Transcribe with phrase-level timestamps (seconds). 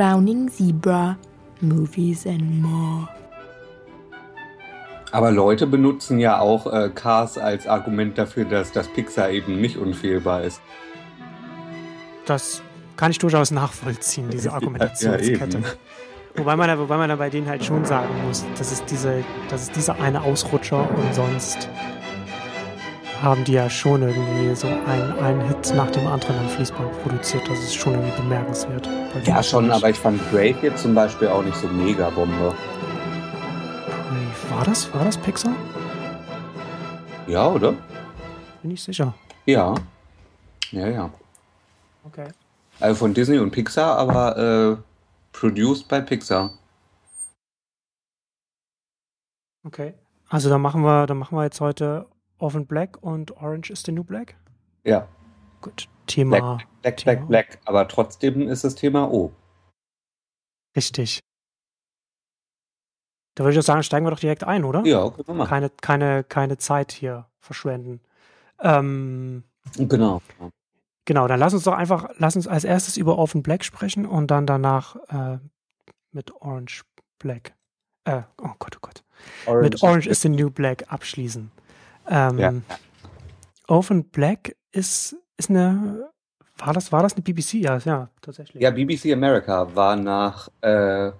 [0.00, 1.18] Drowning Zebra,
[1.60, 3.08] Movies and More.
[5.12, 9.76] Aber Leute benutzen ja auch äh, Cars als Argument dafür, dass das Pixar eben nicht
[9.76, 10.62] unfehlbar ist.
[12.24, 12.62] Das
[12.96, 15.58] kann ich durchaus nachvollziehen, diese Argumentationskette.
[15.58, 15.64] Ja,
[16.36, 19.62] wobei, man, wobei man da bei denen halt schon sagen muss, das ist, diese, das
[19.62, 21.68] ist dieser eine Ausrutscher und sonst
[23.22, 27.46] haben die ja schon irgendwie so einen, einen Hit nach dem anderen am Fließband produziert.
[27.48, 28.88] Das ist schon irgendwie bemerkenswert.
[29.24, 32.54] Ja, schon, aber ich fand Brave jetzt zum Beispiel auch nicht so mega Bombe.
[34.48, 35.54] War das, war das Pixar?
[37.26, 37.74] Ja, oder?
[38.62, 39.14] Bin ich sicher.
[39.46, 39.74] Ja.
[40.70, 41.10] Ja, ja.
[42.04, 42.28] Okay.
[42.80, 44.76] Also von Disney und Pixar, aber äh,
[45.32, 46.50] produced by Pixar.
[49.64, 49.94] Okay.
[50.28, 52.06] Also dann machen wir, dann machen wir jetzt heute
[52.40, 54.36] Oven Black und Orange is the New Black?
[54.84, 55.08] Ja.
[55.60, 55.88] Gut.
[56.06, 56.38] Thema.
[56.38, 57.58] Black, Black, Thema Black, Black.
[57.64, 59.32] Aber trotzdem ist das Thema O.
[60.76, 61.20] Richtig.
[63.34, 64.84] Da würde ich sagen, steigen wir doch direkt ein, oder?
[64.84, 65.48] Ja, können wir machen.
[65.48, 68.00] Keine, keine, keine Zeit hier verschwenden.
[68.60, 69.44] Ähm,
[69.76, 70.20] genau.
[71.06, 74.30] Genau, dann lass uns doch einfach, lass uns als erstes über Oven Black sprechen und
[74.30, 75.38] dann danach äh,
[76.12, 76.82] mit Orange
[77.18, 77.54] Black.
[78.04, 79.04] Äh, oh Gott, oh Gott.
[79.46, 81.50] Orange mit Orange is the New Black abschließen.
[82.10, 82.52] Ähm, ja.
[83.68, 86.10] Oven Black ist, ist eine,
[86.58, 87.54] war das, war das eine BBC?
[87.54, 88.62] Ja, ja, tatsächlich.
[88.62, 91.12] Ja, BBC America war nach, äh,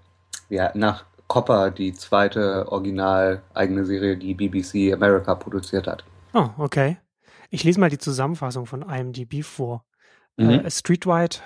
[0.49, 6.05] ja, nach Copper die zweite original eigene Serie, die BBC America produziert hat.
[6.35, 6.99] Oh, okay.
[7.51, 9.85] Ich lese mal die Zusammenfassung von IMDb vor.
[10.37, 10.49] Mhm.
[10.49, 11.37] Uh, a streetwide,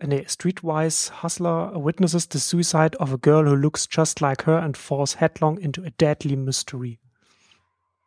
[0.00, 4.76] nee, streetwise hustler witnesses the suicide of a girl who looks just like her and
[4.76, 7.00] falls headlong into a deadly mystery.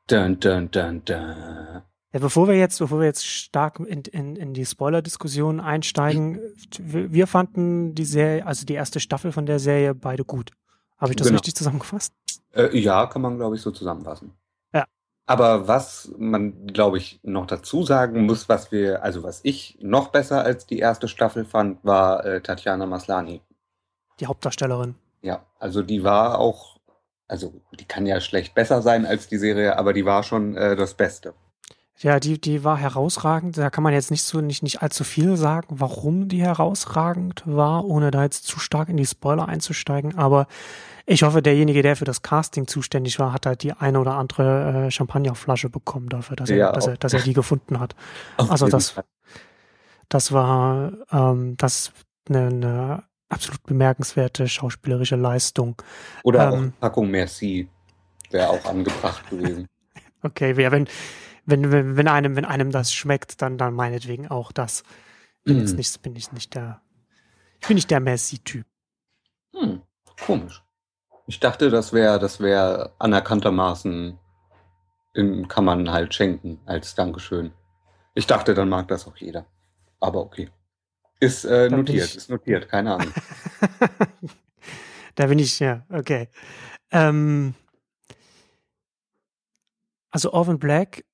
[0.08, 1.82] Dun, dun, dun, dun.
[2.14, 6.40] Ja, bevor wir jetzt, bevor wir jetzt stark in, in, in die Spoiler-Diskussion einsteigen,
[6.80, 10.52] wir, wir, fanden die Serie, also die erste Staffel von der Serie beide gut.
[10.98, 11.38] Habe ich das genau.
[11.38, 12.14] richtig zusammengefasst?
[12.54, 14.32] Äh, ja, kann man, glaube ich, so zusammenfassen.
[14.74, 14.86] Ja.
[15.26, 20.10] Aber was man, glaube ich, noch dazu sagen muss, was wir, also was ich noch
[20.10, 23.42] besser als die erste Staffel fand, war äh, Tatjana Maslani.
[24.20, 24.96] Die Hauptdarstellerin.
[25.22, 26.75] Ja, also die war auch
[27.28, 30.76] also die kann ja schlecht besser sein als die Serie, aber die war schon äh,
[30.76, 31.34] das Beste.
[31.98, 33.58] Ja, die, die war herausragend.
[33.58, 37.86] Da kann man jetzt nicht so nicht, nicht allzu viel sagen, warum die herausragend war,
[37.86, 40.18] ohne da jetzt zu stark in die Spoiler einzusteigen.
[40.18, 40.48] Aber
[41.06, 44.88] ich hoffe, derjenige, der für das Casting zuständig war, hat halt die eine oder andere
[44.88, 47.96] äh, Champagnerflasche bekommen dafür, dass er, ja, dass, er, dass er die gefunden hat.
[48.38, 48.96] also das,
[50.10, 51.94] das war ähm, das
[52.28, 55.82] eine, eine absolut bemerkenswerte schauspielerische Leistung.
[56.24, 57.70] Oder ähm, auch Packung Merci
[58.32, 59.68] wäre auch angebracht gewesen.
[60.22, 60.88] Okay, ja, wenn,
[61.46, 64.82] wenn, wenn, wenn, einem, wenn einem das schmeckt, dann, dann meinetwegen auch das.
[65.44, 66.82] Bin, jetzt nicht, bin ich nicht der,
[67.62, 68.66] ich bin nicht der Merci-Typ.
[69.54, 69.84] Hm,
[70.26, 70.64] komisch.
[71.28, 74.18] Ich dachte, das wäre das wäre anerkanntermaßen
[75.14, 77.52] in, kann man halt schenken als Dankeschön.
[78.16, 79.46] Ich dachte, dann mag das auch jeder.
[80.00, 80.50] Aber okay.
[81.20, 83.14] Ist äh, notiert, ich, ist notiert, keine Ahnung.
[85.16, 86.30] da bin ich, ja, okay.
[86.92, 87.54] Ähm,
[90.12, 91.06] also Orphan Black,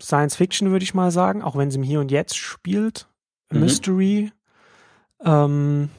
[0.00, 3.08] Science Fiction würde ich mal sagen, auch wenn sie im Hier und Jetzt spielt.
[3.50, 3.60] Mhm.
[3.60, 4.32] Mystery.
[5.24, 5.90] Ähm,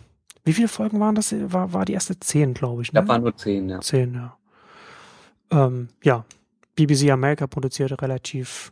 [0.46, 1.34] wie viele Folgen waren das?
[1.52, 2.94] War, war die erste zehn, glaube ich.
[2.94, 3.02] Ne?
[3.02, 3.82] Da waren nur zehn, ja.
[3.82, 4.38] Zehn, ja.
[5.52, 6.26] Ähm, ja.
[6.76, 8.72] BBC America produzierte relativ,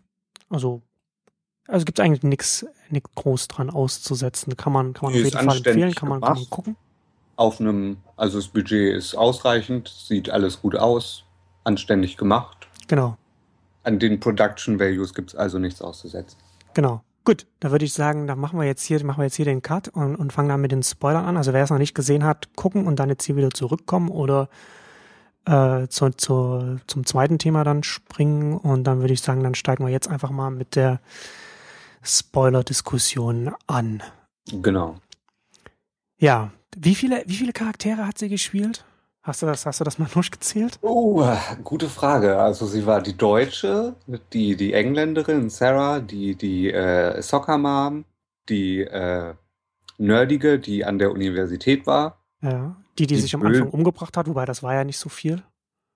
[0.49, 0.81] also
[1.67, 2.65] also gibt es eigentlich nichts
[3.15, 4.55] groß dran auszusetzen.
[4.55, 6.75] Kann man, kann man auf jeden Fall empfehlen, kann man, kann man gucken.
[7.35, 11.23] Auf einem, also das Budget ist ausreichend, sieht alles gut aus,
[11.65, 12.67] anständig gemacht.
[12.87, 13.17] Genau.
[13.83, 16.37] An den Production Values gibt es also nichts auszusetzen.
[16.73, 17.01] Genau.
[17.25, 19.61] Gut, da würde ich sagen, da machen wir jetzt hier, machen wir jetzt hier den
[19.61, 21.35] Cut und, und fangen dann mit den Spoilern an.
[21.35, 24.47] Also wer es noch nicht gesehen hat, gucken und dann jetzt hier wieder zurückkommen oder
[25.45, 28.57] äh, zu, zu, zum zweiten Thema dann springen.
[28.57, 31.01] Und dann würde ich sagen, dann steigen wir jetzt einfach mal mit der
[32.07, 34.01] Spoiler-Diskussion an.
[34.51, 34.95] Genau.
[36.17, 38.85] Ja, wie viele, wie viele Charaktere hat sie gespielt?
[39.21, 40.79] Hast du das, hast du das mal durchgezählt?
[40.81, 41.27] Oh,
[41.63, 42.39] gute Frage.
[42.39, 43.95] Also sie war die Deutsche,
[44.31, 48.05] die, die Engländerin Sarah, die, die äh, Soccer Mom,
[48.47, 49.33] die äh,
[49.97, 52.23] Nerdige, die an der Universität war.
[52.41, 55.09] Ja, die, die, die sich am Anfang umgebracht hat, wobei das war ja nicht so
[55.09, 55.43] viel.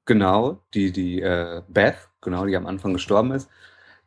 [0.05, 3.47] Genau, die, die äh, Beth, genau, die am Anfang gestorben ist.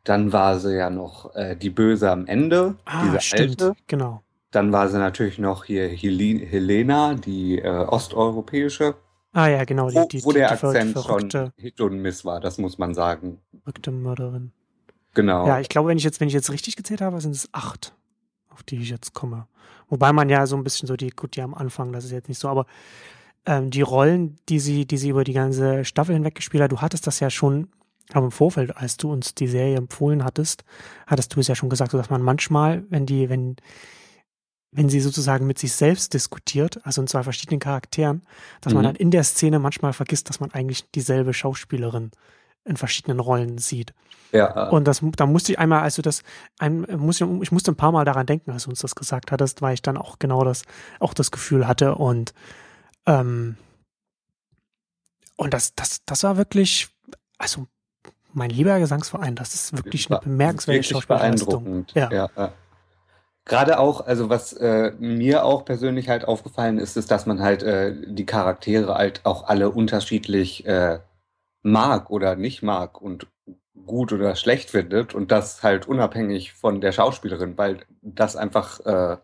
[0.05, 3.73] Dann war sie ja noch äh, die Böse am Ende, ah, diese stimmt, alte.
[3.87, 4.21] Genau.
[4.51, 8.95] Dann war sie natürlich noch hier Hel Helena, die äh, osteuropäische.
[9.33, 9.89] Ah ja, genau.
[9.89, 12.93] Die, die, wo, wo der die Akzent schon Hit und Miss war, das muss man
[12.93, 13.39] sagen.
[13.63, 14.53] Verrückte Mörderin.
[15.13, 15.47] Genau.
[15.47, 17.93] Ja, ich glaube, wenn ich jetzt, wenn ich jetzt richtig gezählt habe, sind es acht,
[18.49, 19.47] auf die ich jetzt komme.
[19.89, 22.29] Wobei man ja so ein bisschen so die, gut, die am Anfang, das ist jetzt
[22.29, 22.65] nicht so, aber
[23.45, 26.81] ähm, die Rollen, die sie, die sie über die ganze Staffel hinweg gespielt hat, du
[26.81, 27.69] hattest das ja schon
[28.13, 30.63] aber im Vorfeld, als du uns die Serie empfohlen hattest,
[31.07, 33.55] hattest du es ja schon gesagt, dass man manchmal, wenn die, wenn,
[34.71, 38.21] wenn sie sozusagen mit sich selbst diskutiert, also in zwei verschiedenen Charakteren,
[38.61, 38.77] dass Mhm.
[38.77, 42.11] man dann in der Szene manchmal vergisst, dass man eigentlich dieselbe Schauspielerin
[42.65, 43.93] in verschiedenen Rollen sieht.
[44.31, 46.23] Ja, Und das, da musste ich einmal, als du das,
[46.59, 49.31] ein, muss ich, ich musste ein paar Mal daran denken, als du uns das gesagt
[49.31, 50.63] hattest, weil ich dann auch genau das,
[50.99, 52.33] auch das Gefühl hatte und,
[53.05, 53.55] ähm,
[55.37, 56.89] und das, das, das war wirklich,
[57.37, 57.67] also
[58.35, 61.63] mein lieber Gesangsverein, das ist wirklich eine bemerkenswerte Schauspielleistung.
[61.63, 61.93] beeindruckend.
[61.93, 62.11] Ja.
[62.11, 62.29] Ja.
[62.35, 62.53] ja.
[63.45, 67.61] Gerade auch, also was äh, mir auch persönlich halt aufgefallen ist, ist, dass man halt
[67.61, 70.99] äh, die Charaktere halt auch alle unterschiedlich äh,
[71.61, 73.27] mag oder nicht mag und
[73.85, 79.17] gut oder schlecht findet und das halt unabhängig von der Schauspielerin, weil das einfach äh,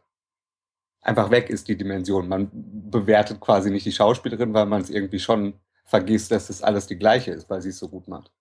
[1.01, 2.27] einfach weg ist, die Dimension.
[2.27, 6.85] Man bewertet quasi nicht die Schauspielerin, weil man es irgendwie schon vergisst, dass es alles
[6.85, 8.31] die gleiche ist, weil sie es so gut macht.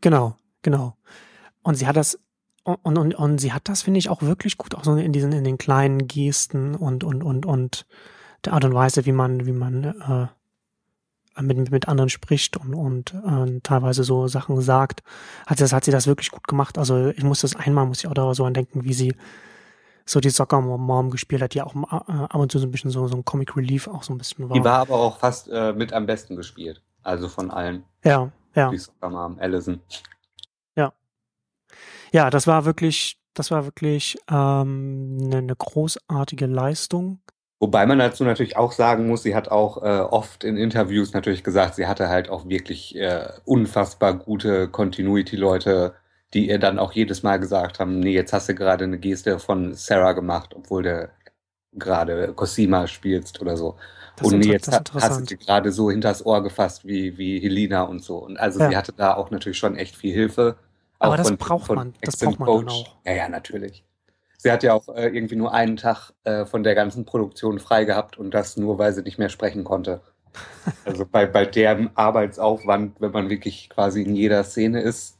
[0.00, 0.96] Genau, genau.
[1.62, 2.18] Und sie hat das,
[2.64, 5.32] und, und, und sie hat das, finde ich, auch wirklich gut, auch so in diesen,
[5.32, 7.86] in den kleinen Gesten und, und, und, und
[8.44, 13.14] der Art und Weise, wie man, wie man äh, mit, mit anderen spricht und, und
[13.14, 15.02] äh, teilweise so Sachen sagt,
[15.46, 16.78] hat, das, hat sie das wirklich gut gemacht.
[16.78, 19.14] Also ich muss das einmal, muss ich auch da so an denken, wie sie
[20.04, 22.90] so die Soccer Mom gespielt hat, die auch äh, ab und zu so ein bisschen
[22.90, 24.54] so, so ein Comic Relief auch so ein bisschen war.
[24.56, 26.82] Die war aber auch fast äh, mit am besten gespielt.
[27.02, 27.84] Also von allen.
[28.04, 28.70] ja, ja.
[28.70, 29.80] Die Soccer Mom, Allison.
[32.12, 37.20] Ja, das war wirklich, das war wirklich ähm, eine, eine großartige Leistung.
[37.60, 41.42] Wobei man dazu natürlich auch sagen muss, sie hat auch äh, oft in Interviews natürlich
[41.42, 45.94] gesagt, sie hatte halt auch wirklich äh, unfassbar gute Continuity-Leute,
[46.34, 49.40] die ihr dann auch jedes Mal gesagt haben, nee, jetzt hast du gerade eine Geste
[49.40, 51.10] von Sarah gemacht, obwohl du
[51.72, 53.76] gerade Cosima spielst oder so.
[54.18, 57.82] Das und jetzt das hast du sie gerade so hinters Ohr gefasst wie, wie Helena
[57.82, 58.18] und so.
[58.18, 58.68] Und also Ja.
[58.70, 60.56] sie hatte da auch natürlich schon echt viel Hilfe.
[60.98, 62.72] Aber das von- braucht von man, das braucht man dann Coach.
[62.74, 62.96] auch.
[63.06, 63.84] Ja, ja, natürlich.
[64.36, 67.84] Sie hat ja auch äh, irgendwie nur einen Tag äh, von der ganzen Produktion frei
[67.84, 70.00] gehabt und das nur, weil sie nicht mehr sprechen konnte.
[70.84, 75.16] Also bei, bei dem Arbeitsaufwand, wenn man wirklich quasi in jeder Szene ist,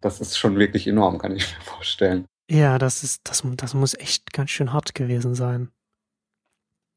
[0.00, 2.24] das ist schon wirklich enorm, kann ich mir vorstellen.
[2.50, 5.70] Ja, das ist, das, das muss echt ganz schön hart gewesen sein.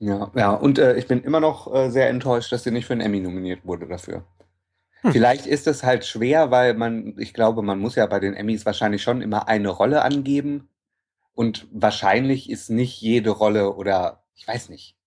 [0.02, 2.94] Ja, ja, und äh, ich bin immer noch äh, sehr enttäuscht, dass sie nicht für
[2.94, 4.24] einen Emmy nominiert wurde dafür.
[5.02, 5.12] Hm.
[5.12, 8.66] Vielleicht ist es halt schwer, weil man, ich glaube, man muss ja bei den Emmys
[8.66, 10.70] wahrscheinlich schon immer eine Rolle angeben.
[11.36, 14.98] Und wahrscheinlich ist nicht jede Rolle oder ich weiß nicht.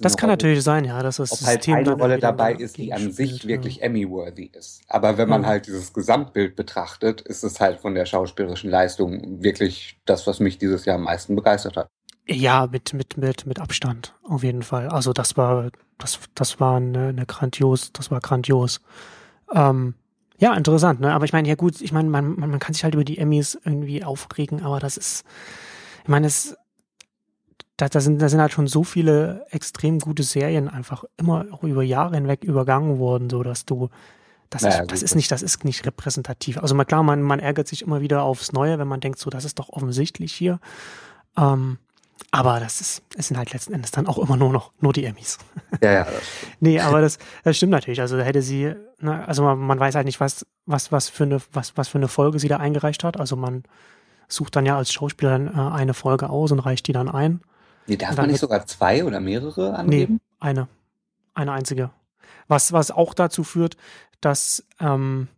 [0.00, 2.18] Das eine kann Rolle, natürlich sein, ja, dass das ob halt System eine dann Rolle
[2.18, 4.82] dabei ist, die an sich wirklich Emmy-worthy ist.
[4.86, 5.48] Aber wenn man Ja.
[5.48, 10.58] halt dieses Gesamtbild betrachtet, ist es halt von der schauspielerischen Leistung wirklich das, was mich
[10.58, 11.88] dieses Jahr am meisten begeistert hat.
[12.26, 14.88] Ja, mit, mit, mit, mit Abstand, auf jeden Fall.
[14.88, 18.80] Also das war, das, das war eine, eine grandios, das war grandios.
[19.52, 19.94] Ähm,
[20.38, 21.12] ja, interessant, ne?
[21.12, 23.18] Aber ich meine, ja gut, ich meine, man, man, man kann sich halt über die
[23.18, 25.24] Emmys irgendwie aufregen, aber das ist,
[26.02, 26.56] ich meine, es,
[27.76, 31.64] da, da, sind, da sind halt schon so viele extrem gute Serien einfach immer auch
[31.64, 33.88] über Jahre hinweg übergangen worden, so dass du,
[34.50, 36.58] das, Naja, ist, das ist nicht, das ist nicht repräsentativ.
[36.58, 39.30] Also mal klar, man, man ärgert sich immer wieder aufs Neue, wenn man denkt, so,
[39.30, 40.60] das ist doch offensichtlich hier.
[41.36, 41.78] Ähm,
[42.30, 45.04] aber das ist, es sind halt letzten Endes dann auch immer nur noch nur die
[45.04, 45.38] Emmys.
[45.82, 46.06] Ja, ja.
[46.60, 48.00] Nee, aber das, das stimmt natürlich.
[48.00, 51.24] Also da hätte sie, ne, also man, man weiß halt nicht, was, was, was für
[51.24, 53.18] eine, was, was für eine Folge sie da eingereicht hat.
[53.18, 53.64] Also man
[54.28, 57.42] sucht dann ja als Schauspieler dann, äh, eine Folge aus und reicht die dann ein.
[57.86, 60.20] Nee, darf man nicht sogar zwei oder mehrere Nee, angeben?
[60.40, 60.68] eine.
[61.34, 61.90] Eine einzige.
[62.48, 63.76] Was, was auch dazu führt,
[64.20, 65.28] dass ähm,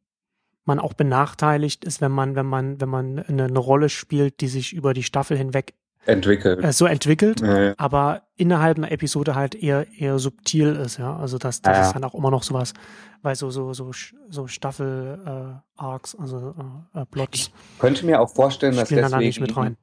[0.65, 4.49] man auch benachteiligt ist, wenn man, wenn man, wenn man eine, eine Rolle spielt, die
[4.49, 5.75] sich über die Staffel hinweg
[6.07, 6.63] Entwickelt.
[6.63, 7.41] äh, so entwickelt.
[7.41, 11.17] Ja, aber innerhalb einer Episode halt eher eher subtil ist, ja.
[11.17, 12.75] Also das, das Ja, ist dann auch immer noch sowas,
[13.23, 13.91] weil so so so
[14.29, 16.55] so Staffel äh, Arcs, also
[16.95, 19.77] äh, äh, Plots könnte mir auch vorstellen, dass da deswegen, nicht mit rein.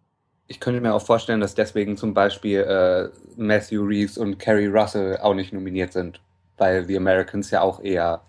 [0.47, 5.17] ich könnte mir auch vorstellen, dass deswegen zum Beispiel äh, Matthew Reeves und Carrie Russell
[5.19, 6.21] auch nicht nominiert sind,
[6.57, 8.21] weil The Americans ja auch eher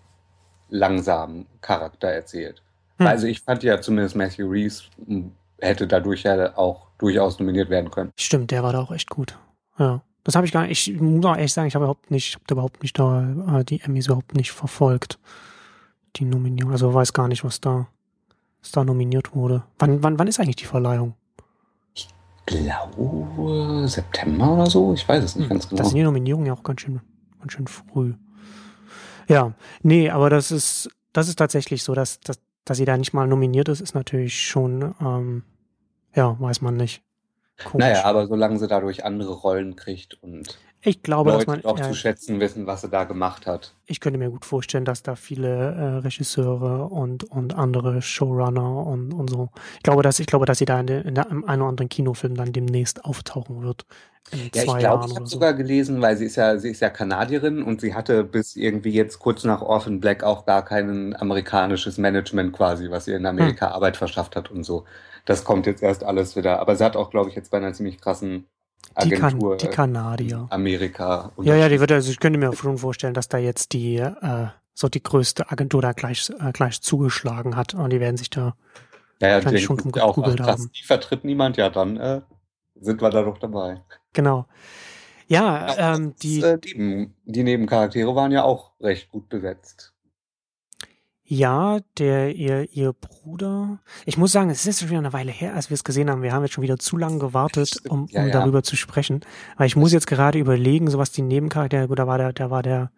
[0.69, 2.63] langsam Charakter erzählt.
[2.99, 3.07] Hm.
[3.07, 7.91] Also ich fand ja zumindest Matthew Reeves m, hätte dadurch ja auch durchaus nominiert werden
[7.91, 8.11] können.
[8.17, 9.37] Stimmt, der war da auch echt gut.
[9.77, 10.01] Ja.
[10.23, 12.35] Das habe ich gar nicht, ich muss auch ehrlich sagen, ich habe überhaupt nicht, ich
[12.35, 15.19] habe überhaupt nicht da äh, die Emmys überhaupt nicht verfolgt.
[16.15, 17.87] Die Nominierung, also weiß gar nicht, was da
[18.61, 19.63] was da nominiert wurde.
[19.79, 21.15] Wann wann wann ist eigentlich die Verleihung?
[22.45, 25.79] glaube September oder so, ich weiß es nicht Hm, ganz genau.
[25.79, 26.99] Das sind die Nominierungen ja auch ganz schön,
[27.39, 28.13] ganz schön früh.
[29.29, 33.13] Ja, nee, aber das ist, das ist tatsächlich so, dass, dass dass sie da nicht
[33.13, 35.43] mal nominiert ist, ist natürlich schon, ähm,
[36.15, 37.01] ja, weiß man nicht.
[37.63, 37.85] Komisch.
[37.85, 41.79] Naja, aber solange sie dadurch andere Rollen kriegt und ich glaube, Leute dass man auch
[41.79, 43.73] ja, zu schätzen wissen, was sie da gemacht hat.
[43.85, 49.13] Ich könnte mir gut vorstellen, dass da viele äh, Regisseure und, und andere Showrunner und,
[49.13, 49.49] und so.
[49.77, 51.87] Ich glaube, dass ich glaube, dass sie da in, der, in der, einem oder anderen
[51.87, 53.85] Kinofilm dann demnächst auftauchen wird.
[54.33, 55.25] ja, ich glaube, ich habe so.
[55.25, 58.91] sogar gelesen, weil sie ist ja, sie ist ja Kanadierin und sie hatte bis irgendwie
[58.91, 63.67] jetzt kurz nach Orphan Black auch gar kein amerikanisches Management quasi, was ihr in Amerika
[63.67, 63.73] hm.
[63.73, 64.83] Arbeit verschafft hat und so.
[65.25, 66.59] Das kommt jetzt erst alles wieder.
[66.59, 68.47] Aber sie hat auch, glaube ich, jetzt bei einer ziemlich krassen
[68.95, 69.57] Agentur.
[69.57, 70.47] Die, kan die Kanadier.
[70.49, 71.31] Amerika.
[71.41, 74.47] Ja, ja, die wird, also ich könnte mir schon vorstellen, dass da jetzt die, äh,
[74.73, 78.55] so die größte Agentur da gleich, äh, gleich zugeschlagen hat und die werden sich da
[79.19, 80.71] ja, ja, schon auch, ach, krass, haben.
[80.75, 82.21] Die vertritt niemand, ja, dann äh,
[82.75, 83.81] sind wir da doch dabei.
[84.11, 84.45] Genau.
[85.27, 89.92] Ja, ja ähm, die, äh, die, die Nebencharaktere waren ja auch recht gut besetzt.
[91.33, 93.79] Ja, der, ihr, ihr Bruder.
[94.05, 96.21] Ich muss sagen, es ist schon wieder eine Weile her, als wir es gesehen haben.
[96.21, 98.31] Wir haben jetzt schon wieder zu lange gewartet, um, um ja, ja.
[98.31, 99.21] darüber zu sprechen.
[99.57, 102.51] Weil ich muss jetzt gerade überlegen, so was die Nebencharaktere, gut, da war der, da
[102.51, 102.91] war der,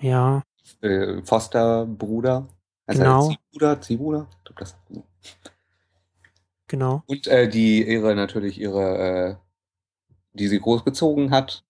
[0.00, 0.44] ja.
[0.80, 2.48] Äh, Foster-Bruder.
[2.86, 3.28] Also genau.
[3.28, 4.30] Ziehbruder, Ziehbruder.
[6.68, 7.02] Genau.
[7.04, 9.34] Und äh, die ihre, natürlich ihre, äh,
[10.32, 11.66] die sie großgezogen hat,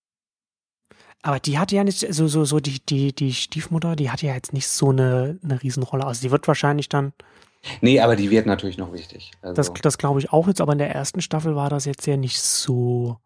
[1.25, 4.35] aber die hatte ja nicht, so, so, so, die, die, die Stiefmutter, die hatte ja
[4.35, 6.05] jetzt nicht so eine, eine Riesenrolle.
[6.05, 7.15] Also die wird wahrscheinlich dann.
[7.81, 9.33] Nee, aber die wird natürlich noch wichtig.
[9.41, 9.55] Also.
[9.55, 12.19] Das, das glaube ich auch jetzt, aber in der ersten Staffel war das jetzt ja
[12.19, 13.17] nicht so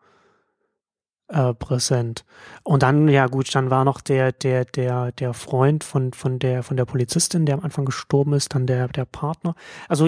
[1.27, 2.25] äh, präsent.
[2.63, 6.63] Und dann, ja gut, dann war noch der, der, der, der Freund von, von der,
[6.63, 9.57] von der Polizistin, der am Anfang gestorben ist, dann der, der Partner.
[9.89, 10.07] Also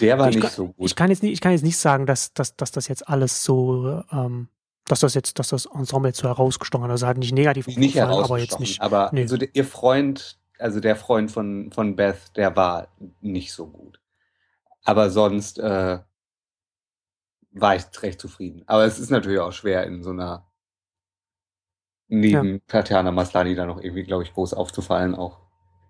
[0.00, 0.74] der war nicht kann, so gut.
[0.84, 3.44] Ich kann jetzt nicht, ich kann jetzt nicht sagen, dass, dass, dass das jetzt alles
[3.44, 4.48] so ähm,
[4.88, 6.90] dass das jetzt, dass das Ensemble jetzt so herausgestochen hat.
[6.90, 8.80] Also halt nicht negativ nicht herausgestochen, aber jetzt nicht.
[8.80, 9.22] Aber nee.
[9.22, 12.88] also der, ihr Freund, also der Freund von, von Beth, der war
[13.20, 14.00] nicht so gut.
[14.84, 15.98] Aber sonst äh,
[17.50, 18.62] war ich recht zufrieden.
[18.66, 20.46] Aber es ist natürlich auch schwer in so einer
[22.08, 22.60] neben ja.
[22.66, 25.40] Tatjana Maslani da noch irgendwie, glaube ich, groß aufzufallen auch.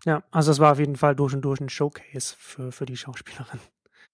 [0.04, 2.96] Ja, also es war auf jeden Fall durch und durch ein Showcase für, für die
[2.96, 3.60] Schauspielerin.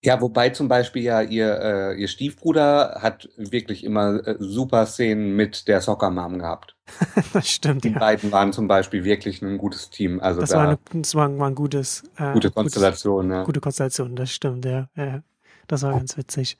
[0.04, 5.34] Ja, wobei zum Beispiel ja ihr, äh, ihr Stiefbruder hat wirklich immer äh, super Szenen
[5.34, 6.76] mit der Soccer Mom gehabt.
[7.32, 7.98] das stimmt, Die ja.
[7.98, 10.20] beiden waren zum Beispiel wirklich ein gutes Team.
[10.20, 12.02] Also das, da, war, eine, das war, war ein gutes.
[12.18, 13.44] Äh, gute Konstellation, gutes, ja.
[13.44, 14.88] Gute Konstellation, das stimmt, ja.
[14.94, 15.22] ja
[15.68, 16.58] das war ganz witzig.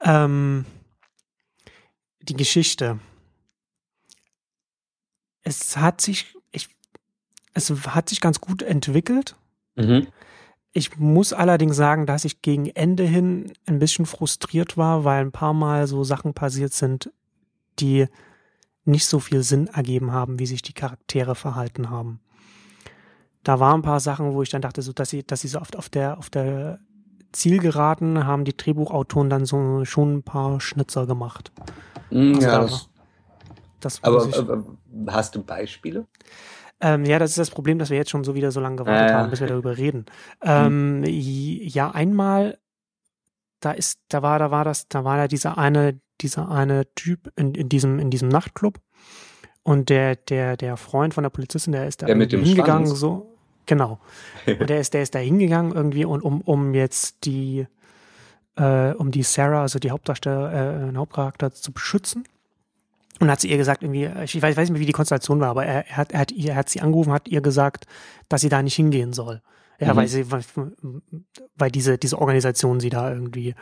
[0.00, 0.64] Ähm,
[2.20, 3.00] die Geschichte.
[5.42, 6.68] Es hat sich, ich,
[7.54, 9.34] es hat sich ganz gut entwickelt.
[9.74, 10.06] Mhm.
[10.72, 15.32] Ich muss allerdings sagen, dass ich gegen Ende hin ein bisschen frustriert war, weil ein
[15.32, 17.10] paar Mal so Sachen passiert sind,
[17.80, 18.06] die
[18.84, 22.20] nicht so viel Sinn ergeben haben, wie sich die Charaktere verhalten haben.
[23.44, 25.60] Da waren ein paar Sachen, wo ich dann dachte, so, dass sie, dass sie so
[25.60, 26.80] oft auf der, auf der
[27.32, 31.52] Zielgeraden haben die Drehbuchautoren dann so schon ein paar Schnitzer gemacht.
[32.10, 32.88] Mm, also ja, da, das,
[33.80, 34.64] das aber, aber
[35.08, 36.06] hast du Beispiele?
[36.80, 39.10] Ähm, ja, das ist das Problem, dass wir jetzt schon so wieder so lange gewartet
[39.10, 40.06] äh, haben, bis wir darüber reden.
[40.42, 42.58] Ähm, ja, einmal,
[43.60, 47.32] da ist, da war, da war das, da war ja dieser eine, dieser eine Typ
[47.36, 48.80] in, in diesem, in diesem Nachtclub.
[49.64, 52.86] Und der, der, der Freund von der Polizistin, der ist da der mit dem hingegangen,
[52.86, 53.00] Schwanz.
[53.00, 53.34] so.
[53.66, 53.98] Genau.
[54.46, 57.66] Und der ist, der ist da hingegangen irgendwie und um, um jetzt die,
[58.56, 62.24] äh, um die Sarah, also die Hauptdarsteller, äh, Hauptcharakter zu beschützen.
[63.20, 65.50] Und hat sie ihr gesagt, irgendwie, ich weiß, weiß nicht mehr, wie die Konstellation war,
[65.50, 67.86] aber er, er, hat, er, hat, er hat sie angerufen, hat ihr gesagt,
[68.28, 69.42] dass sie da nicht hingehen soll.
[69.80, 69.98] Ja, mhm.
[69.98, 70.42] weil sie, weil,
[71.56, 73.54] weil diese, diese Organisation sie da irgendwie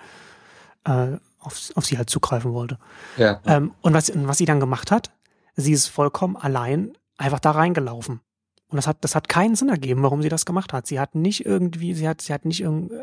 [0.85, 2.79] äh, auf, auf sie halt zugreifen wollte.
[3.17, 3.41] Ja.
[3.47, 5.11] Ähm, und was, was sie dann gemacht hat,
[5.55, 8.21] sie ist vollkommen allein einfach da reingelaufen.
[8.69, 10.87] Und das hat, das hat keinen Sinn ergeben, warum sie das gemacht hat.
[10.87, 12.97] Sie hat nicht irgendwie, sie hat, sie hat nicht irgendwie,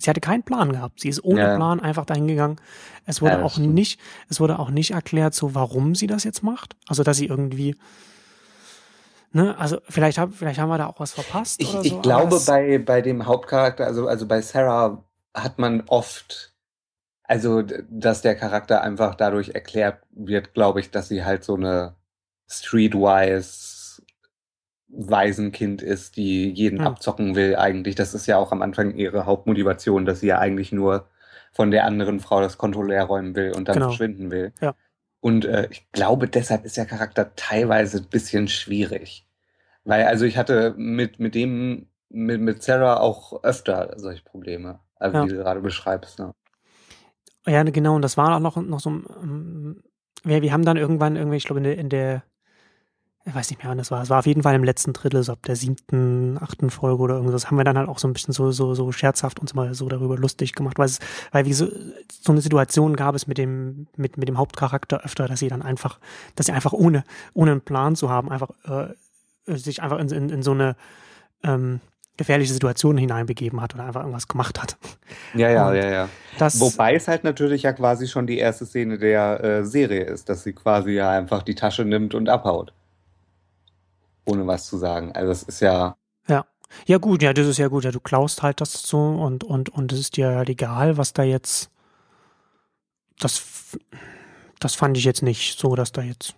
[0.00, 1.00] sie hatte keinen Plan gehabt.
[1.00, 1.56] Sie ist ohne ja.
[1.56, 2.56] Plan einfach dahin gegangen.
[3.06, 3.74] Es wurde ja, auch stimmt.
[3.74, 6.76] nicht, es wurde auch nicht erklärt, so warum sie das jetzt macht.
[6.88, 7.76] Also, dass sie irgendwie,
[9.32, 11.60] ne, also vielleicht, hab, vielleicht haben wir da auch was verpasst.
[11.60, 15.04] Ich, oder ich so, glaube, bei, bei dem Hauptcharakter, also, also bei Sarah
[15.34, 16.54] hat man oft,
[17.24, 21.96] also, dass der Charakter einfach dadurch erklärt wird, glaube ich, dass sie halt so eine
[22.48, 23.79] streetwise
[24.92, 26.86] Waisenkind ist, die jeden hm.
[26.86, 27.94] abzocken will eigentlich.
[27.94, 31.08] Das ist ja auch am Anfang ihre Hauptmotivation, dass sie ja eigentlich nur
[31.52, 33.88] von der anderen Frau das Konto leer räumen will und dann genau.
[33.88, 34.52] verschwinden will.
[34.60, 34.74] Ja.
[35.20, 39.26] Und äh, ich glaube, deshalb ist der Charakter teilweise ein bisschen schwierig.
[39.84, 45.18] Weil, also ich hatte mit, mit dem, mit, mit Sarah auch öfter solche Probleme, also
[45.18, 45.24] ja.
[45.24, 46.18] wie du gerade beschreibst.
[46.18, 46.34] Ne?
[47.46, 49.02] Ja, genau, und das war auch noch, noch so,
[50.22, 52.22] wir, wir haben dann irgendwann irgendwie, ich glaube, in der, in der
[53.26, 54.02] ich weiß nicht mehr, wann das war.
[54.02, 57.16] Es war auf jeden Fall im letzten Drittel, so ab der siebten, achten Folge oder
[57.16, 59.74] irgendwas, haben wir dann halt auch so ein bisschen so, so, so scherzhaft uns mal
[59.74, 61.00] so darüber lustig gemacht, weil es,
[61.30, 61.68] weil wie so,
[62.08, 65.60] so eine Situation gab es mit dem, mit, mit dem Hauptcharakter öfter, dass sie dann
[65.60, 66.00] einfach,
[66.34, 68.94] dass sie einfach ohne, ohne einen Plan zu haben, einfach, äh,
[69.54, 70.76] sich einfach in, in, in so eine,
[71.42, 71.80] ähm,
[72.16, 74.76] gefährliche Situation hineinbegeben hat oder einfach irgendwas gemacht hat.
[75.34, 76.08] Ja, ja, Und ja, ja.
[76.38, 80.42] Wobei es halt natürlich ja quasi schon die erste Szene der äh, Serie ist, dass
[80.42, 82.74] sie quasi ja einfach die Tasche nimmt und abhaut
[84.30, 85.12] ohne was zu sagen.
[85.12, 85.96] Also das ist ja.
[86.28, 86.46] Ja.
[86.86, 87.84] Ja, gut, ja, das ist ja gut.
[87.84, 91.12] Ja, du klaust halt das so und, und, und es ist dir halt egal, was
[91.12, 91.70] da jetzt.
[93.18, 93.42] Das,
[94.60, 96.34] das fand ich jetzt nicht so, dass da jetzt.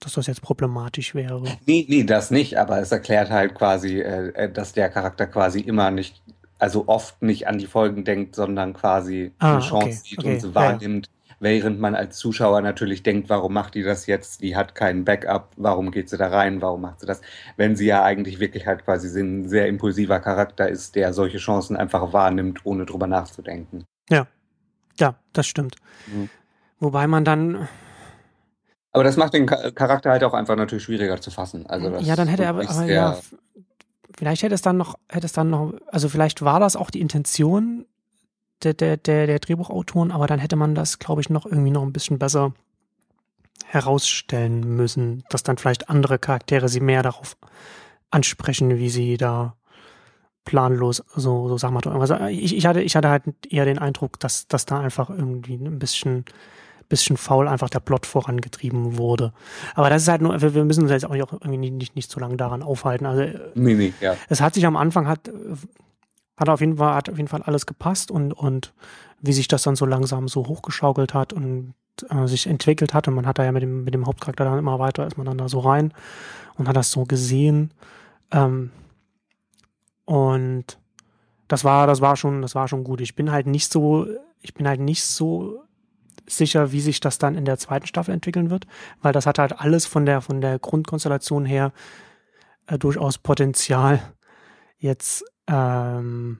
[0.00, 1.42] Dass das jetzt problematisch wäre.
[1.64, 5.60] Nee, nee, das nicht, aber es erklärt halt quasi, äh, äh dass der Charakter quasi
[5.60, 6.22] immer nicht,
[6.58, 10.34] also oft nicht an die Folgen denkt, sondern quasi ah, eine Chance okay, sieht okay,
[10.34, 11.10] und sie wahrnimmt,
[11.44, 14.42] während man als Zuschauer natürlich denkt, warum macht die das jetzt?
[14.42, 17.20] Die hat keinen Backup, warum geht sie da rein, warum macht sie das?
[17.56, 21.76] Wenn sie ja eigentlich wirklich halt quasi ein sehr impulsiver Charakter ist, der solche Chancen
[21.76, 23.84] einfach wahrnimmt, ohne drüber nachzudenken.
[24.10, 24.26] Ja,
[24.98, 25.76] ja, das stimmt.
[26.06, 26.28] Mhm.
[26.80, 27.68] Wobei man dann.
[28.92, 31.66] Aber das macht den Charakter halt auch einfach natürlich schwieriger zu fassen.
[31.66, 33.18] Also ja, dann hätte er aber, aber ja,
[34.16, 37.00] vielleicht hätte es dann noch, hätte es dann noch, also vielleicht war das auch die
[37.00, 37.86] Intention,
[38.64, 41.82] der, der, der, der Drehbuchautoren, aber dann hätte man das, glaube ich, noch irgendwie noch
[41.82, 42.52] ein bisschen besser
[43.66, 47.36] herausstellen müssen, dass dann vielleicht andere Charaktere sie mehr darauf
[48.10, 49.56] ansprechen, wie sie da
[50.44, 52.00] planlos so, so sagen wir mal.
[52.00, 55.54] Also ich, ich hatte, ich hatte halt eher den Eindruck, dass, dass da einfach irgendwie
[55.54, 56.24] ein bisschen,
[56.88, 59.32] bisschen faul einfach der Plot vorangetrieben wurde.
[59.74, 62.10] Aber das ist halt nur, wir, wir müssen uns jetzt auch irgendwie nicht, nicht, nicht
[62.10, 63.06] so lange daran aufhalten.
[63.06, 63.22] Also,
[63.54, 64.16] nee, nee, ja.
[64.28, 65.30] es hat sich am Anfang hat,
[66.36, 68.72] hat auf jeden Fall, hat auf jeden Fall alles gepasst und, und
[69.20, 71.74] wie sich das dann so langsam so hochgeschaukelt hat und
[72.10, 74.58] äh, sich entwickelt hat und man hat da ja mit dem, mit dem Hauptcharakter dann
[74.58, 75.94] immer weiter, ist man dann da so rein
[76.56, 77.72] und hat das so gesehen.
[78.32, 78.70] Ähm,
[80.04, 80.78] und
[81.48, 83.00] das war, das war schon, das war schon gut.
[83.00, 84.06] Ich bin halt nicht so,
[84.40, 85.62] ich bin halt nicht so
[86.26, 88.66] sicher, wie sich das dann in der zweiten Staffel entwickeln wird,
[89.02, 91.72] weil das hat halt alles von der, von der Grundkonstellation her
[92.66, 94.00] äh, durchaus Potenzial,
[94.78, 96.38] jetzt ähm,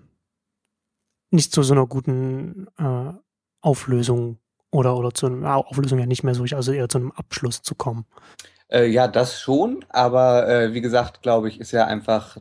[1.31, 3.13] nicht zu so einer guten äh,
[3.61, 4.39] Auflösung
[4.71, 7.75] oder, oder zu einer Auflösung ja nicht mehr so, also eher zu einem Abschluss zu
[7.75, 8.07] kommen.
[8.69, 12.39] Äh, ja, das schon, aber äh, wie gesagt, glaube ich, ist ja einfach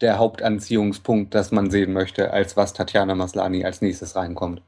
[0.00, 4.62] der Hauptanziehungspunkt, dass man sehen möchte, als was Tatjana Maslani als nächstes reinkommt.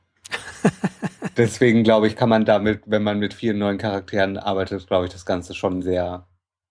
[1.37, 5.13] Deswegen glaube ich, kann man damit, wenn man mit vielen neuen Charakteren arbeitet, glaube ich,
[5.13, 6.27] das Ganze schon sehr,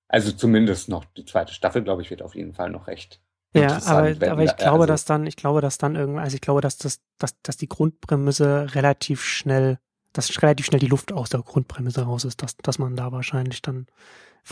[0.07, 3.21] also zumindest noch die zweite Staffel, glaube ich, wird auf jeden Fall noch recht
[3.53, 6.41] ja, aber, aber ich glaube, also, dass dann, ich glaube, dass dann irgendwann, also ich
[6.41, 9.79] glaube, dass das, dass, dass die Grundprämisse relativ schnell,
[10.13, 13.61] dass relativ schnell die Luft aus der Grundprämisse raus ist, dass, dass man da wahrscheinlich
[13.61, 13.87] dann,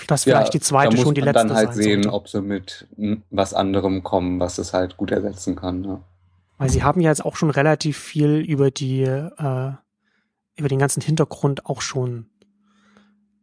[0.07, 2.15] dass ja, vielleicht die zweite schon die letzte dann halt sehen, sollte.
[2.15, 2.87] ob sie mit
[3.29, 5.83] was anderem kommen, was es halt gut ersetzen kann.
[5.83, 6.01] Ja.
[6.57, 9.71] Weil sie haben ja jetzt auch schon relativ viel über die, äh,
[10.55, 12.31] über den ganzen Hintergrund auch schon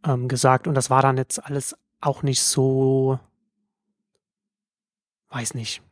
[0.04, 3.20] ähm, gesagt und das war dann jetzt alles auch nicht so,
[5.34, 5.82] weiß nicht.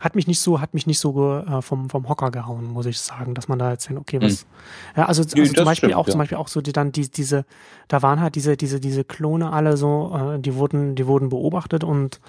[0.00, 2.98] Hat mich nicht so, hat mich nicht so äh, vom, vom Hocker gehauen, muss ich
[2.98, 4.42] sagen, dass man da jetzt, okay, was.
[4.42, 4.48] Hm.
[4.96, 6.12] Ja, also, also zum Beispiel stimmt, auch, ja.
[6.12, 7.46] zum Beispiel auch so die dann die, diese,
[7.88, 11.84] da waren halt diese, diese, diese Klone alle so, äh, die wurden, die wurden beobachtet
[11.84, 12.20] und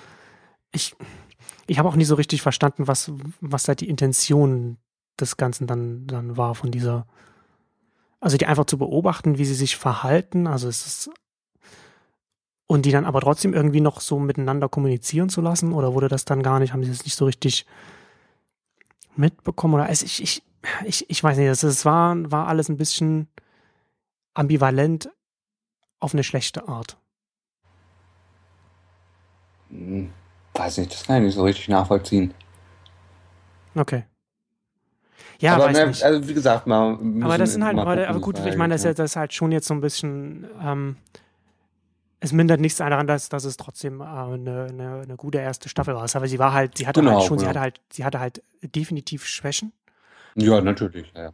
[0.71, 0.95] ich,
[1.67, 4.77] ich habe auch nie so richtig verstanden, was, was da die Intention
[5.19, 7.07] des Ganzen dann, dann war von dieser,
[8.19, 10.47] also die einfach zu beobachten, wie sie sich verhalten.
[10.47, 11.09] Also es ist
[12.67, 15.73] und die dann aber trotzdem irgendwie noch so miteinander kommunizieren zu lassen?
[15.73, 17.65] Oder wurde das dann gar nicht, haben sie das nicht so richtig
[19.15, 19.75] mitbekommen?
[19.75, 20.43] Oder also ich, ich,
[20.85, 23.27] ich, ich weiß nicht, es war, war alles ein bisschen
[24.33, 25.09] ambivalent
[25.99, 26.97] auf eine schlechte Art.
[29.69, 30.11] Hm,
[30.53, 32.33] weiß nicht, das kann ich nicht so richtig nachvollziehen.
[33.75, 34.03] Okay.
[35.39, 36.03] Ja, aber weiß ne, nicht.
[36.03, 36.97] Also wie gesagt, mal.
[37.21, 39.33] Aber das sind halt, aber, aber gut, ich meine, das ist, ja, das ist halt
[39.33, 40.97] schon jetzt so ein bisschen ähm,
[42.25, 45.93] es mindert nichts daran, dass, dass es trotzdem äh, eine, eine, eine, gute erste Staffel
[45.93, 46.07] war.
[46.11, 47.41] Aber sie war halt, sie hatte genau, halt schon, genau.
[47.41, 49.73] sie hatte halt, sie hatte halt definitiv Schwächen.
[50.35, 51.31] Ja, natürlich, ja.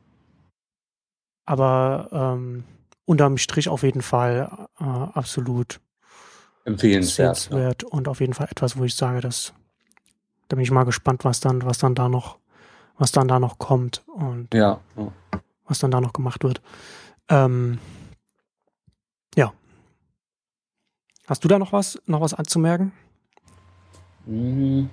[1.45, 2.65] Aber ähm,
[3.05, 5.79] unterm Strich auf jeden Fall äh, absolut
[6.65, 7.49] empfehlenswert.
[7.51, 7.71] Ja.
[7.89, 9.53] Und auf jeden Fall etwas, wo ich sage, dass
[10.49, 12.37] da bin ich mal gespannt, was dann, was dann da noch,
[12.97, 14.81] was dann da noch kommt und ja.
[14.97, 15.11] ja.
[15.65, 16.61] was dann da noch gemacht wird.
[17.29, 17.79] Ähm,
[19.35, 19.53] ja,
[21.31, 22.91] Hast du da noch was, noch was anzumerken?
[24.25, 24.89] Hm.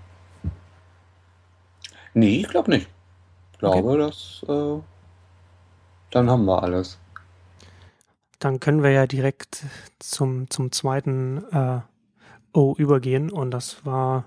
[2.14, 2.88] Nee, ich glaube nicht.
[3.54, 3.98] Ich glaube, okay.
[3.98, 4.80] dass äh,
[6.12, 7.00] dann haben wir alles.
[8.38, 9.64] dann können wir ja direkt
[9.98, 11.80] zum, zum zweiten äh,
[12.52, 13.32] O übergehen.
[13.32, 14.26] Und das war,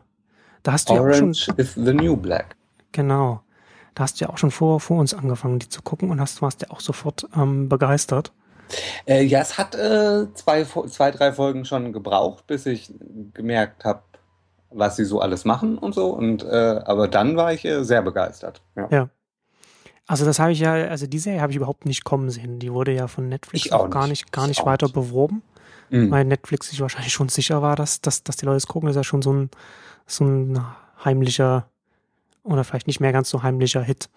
[0.64, 2.58] da hast du ja auch schon, Orange is the new black.
[2.92, 3.42] genau,
[3.96, 6.42] da hast du ja auch schon vor, vor uns angefangen, die zu gucken und hast,
[6.42, 8.34] warst ja auch sofort ähm, begeistert.
[9.06, 12.92] Äh, ja, es hat äh, zwei, zwei, drei Folgen schon gebraucht, bis ich
[13.34, 14.02] gemerkt habe,
[14.70, 16.10] was sie so alles machen und so.
[16.12, 18.62] Und äh, aber dann war ich äh, sehr begeistert.
[18.76, 18.88] Ja.
[18.92, 19.10] Ja.
[20.08, 22.60] Also das habe ich ja, also die Serie habe ich überhaupt nicht kommen sehen.
[22.60, 24.32] Die wurde ja von Netflix auch auch gar nicht.
[24.32, 24.94] gar Ich nicht weiter nicht.
[24.94, 25.42] beworben,
[25.90, 26.10] Mhm.
[26.12, 28.88] weil Netflix sich wahrscheinlich schon sicher war, dass, dass, dass die Leute es gucken.
[28.88, 29.50] Das ist ja schon so ein,
[30.08, 30.66] so ein
[31.04, 31.68] heimlicher
[32.44, 34.10] oder vielleicht nicht mehr ganz so heimlicher Hit.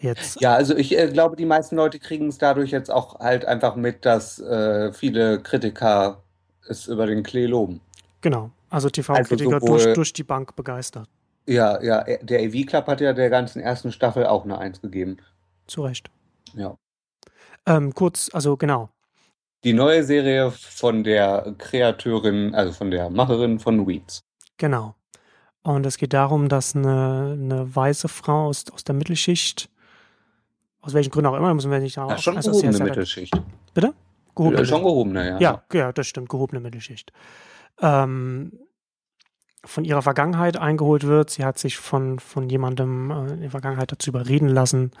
[0.00, 0.40] Jetzt.
[0.40, 3.74] Ja, also ich äh, glaube, die meisten Leute kriegen es dadurch jetzt auch halt einfach
[3.74, 6.22] mit, dass äh, viele Kritiker
[6.68, 7.80] es über den Klee loben.
[8.20, 8.50] Genau.
[8.70, 11.08] Also TV-Kritiker Also durch, durch die Bank begeistert.
[11.46, 14.80] Ja, ja, äh, der AV Club hat ja der ganzen ersten Staffel auch eine Eins
[14.80, 15.16] gegeben.
[15.66, 16.10] Zu Recht.
[16.54, 16.76] Ja.
[17.66, 18.90] Ähm, kurz, also genau.
[19.64, 24.20] Die neue Serie von der Kreateurin, also von der Macherin von Weeds.
[24.58, 24.94] Genau.
[25.62, 29.68] Und es geht darum, dass eine, eine weiße Frau aus, aus der Mittelschicht,
[30.80, 33.34] aus welchen Gründen auch immer, müssen wir nicht Ja, auch- schon also gehobene Mittelschicht.
[33.74, 33.94] Bitte?
[34.34, 35.38] Gehobene Ja, schon gehobene, ja.
[35.40, 37.12] Ja, ja, das stimmt, gehobene Mittelschicht.
[37.80, 38.52] Ähm,
[39.64, 41.30] von ihrer Vergangenheit eingeholt wird.
[41.30, 44.92] Sie hat sich von, von jemandem äh, in der Vergangenheit dazu überreden lassen,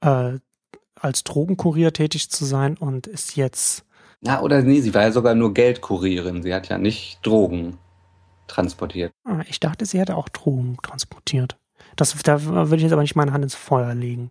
[0.00, 0.38] äh,
[0.94, 3.84] als Drogenkurier tätig zu sein und ist jetzt,
[4.22, 6.42] Na, oder nee, sie war ja sogar nur Geldkurierin.
[6.42, 7.78] Sie hat ja nicht Drogen
[8.48, 9.12] transportiert.
[9.24, 11.56] ah, ich dachte, sie hätte auch Drogen transportiert.
[11.96, 14.30] Das, da würde ich jetzt aber nicht meine Hand ins Feuer legen.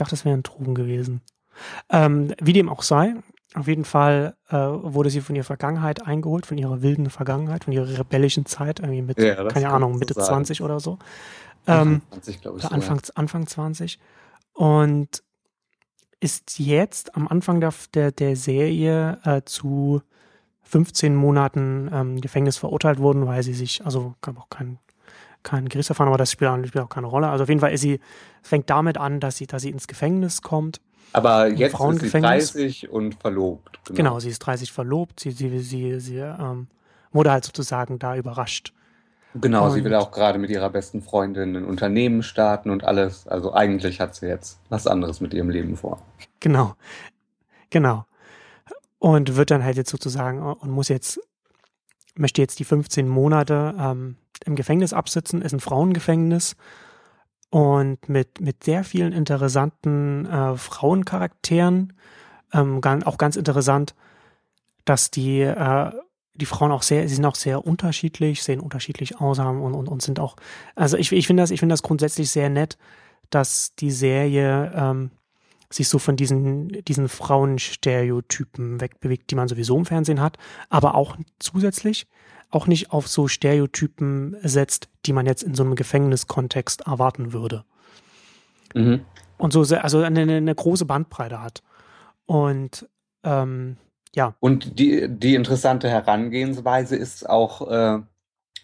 [0.00, 1.20] Ich dachte, das wären Drogen gewesen.
[1.90, 3.16] Ähm, wie dem auch sei,
[3.54, 7.74] auf jeden Fall äh, wurde sie von ihrer Vergangenheit eingeholt, von ihrer wilden Vergangenheit, von
[7.74, 10.28] ihrer rebellischen Zeit, irgendwie mit, Ja, keine Ahnung, Mitte sagen.
[10.28, 10.98] 20 oder so.
[11.66, 12.62] Ähm, 20, glaube ich.
[12.62, 12.76] sogar.
[12.76, 13.98] Anfang, Anfang 20.
[14.54, 15.22] Und
[16.20, 20.00] ist jetzt am Anfang der, der, der Serie äh, zu
[20.62, 24.78] 15 Monaten ähm, Gefängnis verurteilt worden, weil sie sich, also gab auch kein,
[25.42, 27.28] kein Gerichtsverfahren, aber das spielt auch, spielt auch keine Rolle.
[27.28, 28.00] Also auf jeden Fall ist sie,
[28.42, 30.80] es fängt damit an, dass sie, dass sie ins Gefängnis kommt.
[31.12, 32.52] Aber jetzt ist sie Frauengefängnis.
[32.52, 33.80] 30 und verlobt.
[33.90, 36.68] Genau, sie ist 30 verlobt, sie, sie, sie, sie ähm,
[37.12, 38.72] wurde halt sozusagen da überrascht.
[39.34, 43.26] Genau, sie Und- will auch gerade mit ihrer besten Freundin ein Unternehmen starten und alles.
[43.28, 46.00] Also eigentlich hat sie jetzt was anderes mit ihrem Leben vor.
[46.40, 46.74] Genau.
[47.70, 48.04] Genau.
[48.98, 51.20] Und wird dann halt jetzt sozusagen und muss jetzt,
[52.20, 56.56] möchte jetzt die 15 Monate ähm, im Gefängnis absitzen, ist ein Frauengefängnis
[57.50, 61.94] und mit, mit sehr vielen interessanten äh, Frauencharakteren.
[62.52, 63.94] Ähm, auch ganz interessant,
[64.84, 65.90] dass die, äh,
[66.34, 69.88] die Frauen auch sehr, sie sind auch sehr unterschiedlich, sehen unterschiedlich aus haben und, und,
[69.88, 70.36] und sind auch,
[70.74, 72.78] also ich, ich finde das, ich finde das grundsätzlich sehr nett,
[73.30, 75.10] dass die Serie ähm,
[75.72, 80.36] sich so von diesen, diesen Frauenstereotypen wegbewegt, die man sowieso im Fernsehen hat,
[80.68, 82.06] aber auch zusätzlich
[82.50, 87.64] auch nicht auf so Stereotypen setzt, die man jetzt in so einem Gefängniskontext erwarten würde.
[88.74, 89.02] Mhm.
[89.38, 91.62] Und so sehr, also eine, eine große Bandbreite hat.
[92.26, 92.88] Und
[93.22, 93.76] ähm,
[94.14, 98.00] ja, Und die, die interessante Herangehensweise ist auch äh,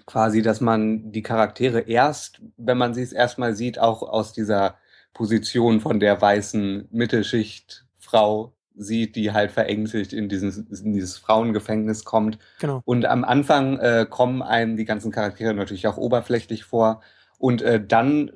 [0.07, 4.77] quasi, dass man die Charaktere erst, wenn man sie es erstmal sieht, auch aus dieser
[5.17, 12.39] Position von der weißen Mittelschichtfrau sieht, die halt verängstigt in dieses, in dieses Frauengefängnis kommt.
[12.59, 12.83] genau.
[12.85, 17.01] Und am Anfang äh, kommen einem die ganzen Charaktere natürlich auch oberflächlich vor.
[17.39, 18.33] Und äh, dann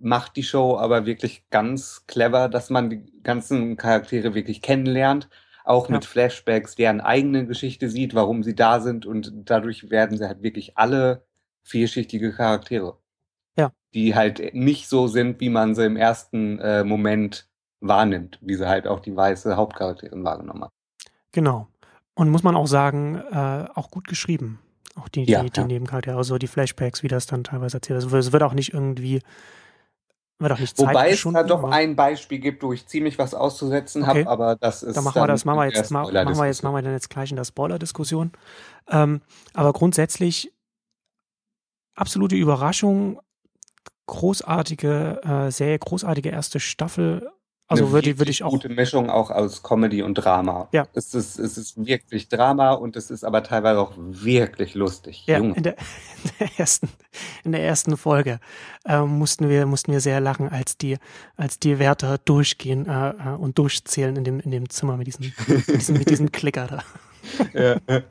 [0.00, 5.28] macht die Show aber wirklich ganz clever, dass man die ganzen Charaktere wirklich kennenlernt.
[5.64, 5.96] Auch Ja.
[5.96, 9.04] mit Flashbacks, deren eigene Geschichte sieht, warum sie da sind.
[9.04, 11.24] Und dadurch werden sie halt wirklich alle
[11.64, 12.98] vielschichtige Charaktere.
[13.94, 17.48] Die halt nicht so sind, wie man sie im ersten äh, Moment
[17.80, 20.70] wahrnimmt, wie sie halt auch die weiße Hauptcharakterin wahrgenommen hat.
[21.32, 21.66] Genau.
[22.14, 24.60] Und muss man auch sagen, äh, auch gut geschrieben.
[24.96, 25.66] Auch die, Ja, die, die ja.
[25.66, 28.24] Nebencharaktere, also die Flashbacks, wie das dann teilweise erzählt wird.
[28.24, 29.22] Es wird auch nicht irgendwie,
[30.38, 34.02] wird auch nicht Wobei es da doch ein Beispiel gibt, wo ich ziemlich was auszusetzen
[34.02, 34.26] Okay.
[34.26, 36.46] habe, aber das ist Da machen wir dann das, machen wir jetzt, ma- machen wir
[36.46, 38.32] jetzt, machen wir dann jetzt gleich in der Spoiler-Diskussion.
[38.88, 39.20] Ähm,
[39.54, 40.52] aber grundsätzlich
[41.94, 43.20] absolute Überraschung,
[44.10, 47.30] großartige äh, Serie, großartige erste Staffel.
[47.68, 50.68] Also Eine würde, würde ich auch, gute Mischung auch aus Comedy und Drama.
[50.72, 50.88] Ja.
[50.92, 55.22] Es ist, es ist wirklich Drama und es ist aber teilweise auch wirklich lustig.
[55.26, 55.76] ja, in der,
[56.24, 56.88] in der ersten,
[57.44, 58.40] in der ersten Folge
[58.84, 60.98] äh, mussten wir, mussten wir sehr lachen, als die,
[61.36, 65.32] als die Wärter durchgehen äh, äh, und durchzählen in dem, in dem Zimmer mit diesem,
[65.46, 66.82] mit diesem, mit diesem Klicker da.
[67.54, 67.76] Ja.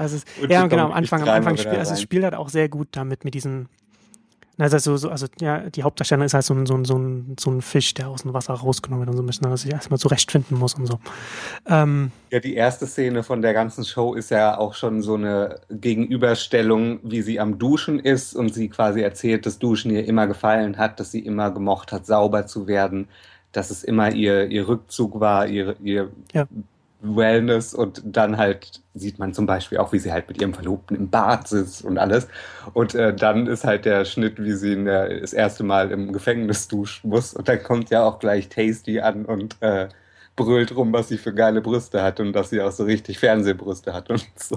[0.00, 2.70] Also es, ja, genau, am Anfang, am Anfang spielt, also es spielt halt auch sehr
[2.70, 3.68] gut damit mit diesen,
[4.60, 7.50] Also, so, also ja, die Hauptdarstellerin ist halt so ein, so, ein, so, ein, so
[7.50, 9.98] ein Fisch, der aus dem Wasser rausgenommen wird und so ein bisschen, dass sich erstmal
[9.98, 11.00] zurechtfinden muss und so.
[11.66, 15.60] Ähm, ja, die erste Szene von der ganzen Show ist ja auch schon so eine
[15.70, 20.76] Gegenüberstellung, wie sie am Duschen ist und sie quasi erzählt, dass Duschen ihr immer gefallen
[20.76, 23.08] hat, dass sie immer gemocht hat, sauber zu werden,
[23.52, 26.46] dass es immer ihr, ihr Rückzug war, ihr, ihr ja.
[27.02, 30.96] Wellness und dann halt sieht man zum Beispiel auch, wie sie halt mit ihrem Verlobten
[30.96, 32.28] im Bad sitzt und alles.
[32.74, 36.68] Und äh, dann ist halt der Schnitt, wie sie der, das erste Mal im Gefängnis
[36.68, 37.34] duschen muss.
[37.34, 39.88] Und dann kommt ja auch gleich Tasty an und äh,
[40.36, 43.92] brüllt rum, was sie für geile Brüste hat und dass sie auch so richtig Fernsehbrüste
[43.92, 44.56] hat und so.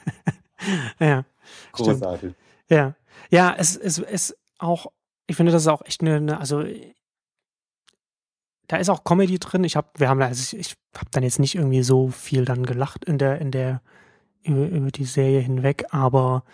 [1.00, 1.24] ja.
[1.72, 2.18] Großartig.
[2.18, 2.36] Stimmt.
[2.68, 2.94] Ja.
[3.30, 4.86] Ja, es ist es, es auch,
[5.26, 6.64] ich finde, das ist auch echt eine, eine also
[8.68, 9.64] da ist auch Comedy drin.
[9.64, 12.44] Ich habe, wir haben da, also ich, ich habe dann jetzt nicht irgendwie so viel
[12.44, 13.80] dann gelacht in der, in der,
[14.42, 16.44] über, über die Serie hinweg, aber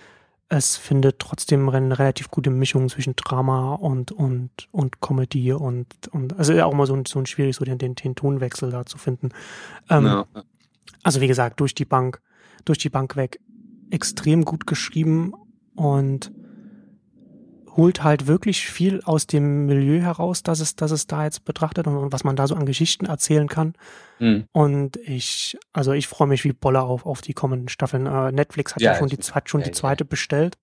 [0.49, 6.37] es findet trotzdem eine relativ gute Mischung zwischen Drama und, und, und Comedy und, und,
[6.39, 8.99] also auch mal so ein, so ein schwierig, so den, den, den Tonwechsel da zu
[8.99, 9.31] finden.
[9.89, 10.27] Ähm, ja.
[11.03, 12.21] Also wie gesagt, durch die Bank,
[12.67, 13.41] durch die Bank weg
[13.91, 15.33] extrem gut geschrieben
[15.75, 16.33] und
[17.77, 21.87] holt halt wirklich viel aus dem Milieu heraus, dass es, dass es da jetzt betrachtet
[21.87, 23.75] und, und was man da so an Geschichten erzählen kann.
[24.19, 24.45] Mhm.
[24.53, 28.07] Und ich, also ich freue mich wie Bolle auf, auf die kommenden Staffeln.
[28.07, 30.09] Äh, Netflix hat ja, ja schon, die, hat schon ja, die zweite ja.
[30.09, 30.57] bestellt.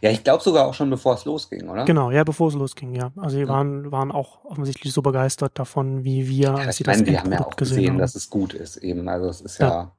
[0.00, 1.84] Ja, ich glaube sogar auch schon bevor es losging, oder?
[1.84, 3.12] Genau, ja, bevor es losging, ja.
[3.16, 6.96] Also die waren, waren auch offensichtlich so begeistert davon, wie wir, ja, als sie das
[6.96, 7.98] meine, die haben ja auch gesehen, haben.
[7.98, 9.08] dass es gut ist eben.
[9.08, 9.92] Also es ist ja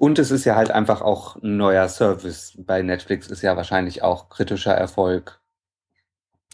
[0.00, 2.54] und es ist ja halt einfach auch ein neuer Service.
[2.56, 5.42] Bei Netflix ist ja wahrscheinlich auch kritischer Erfolg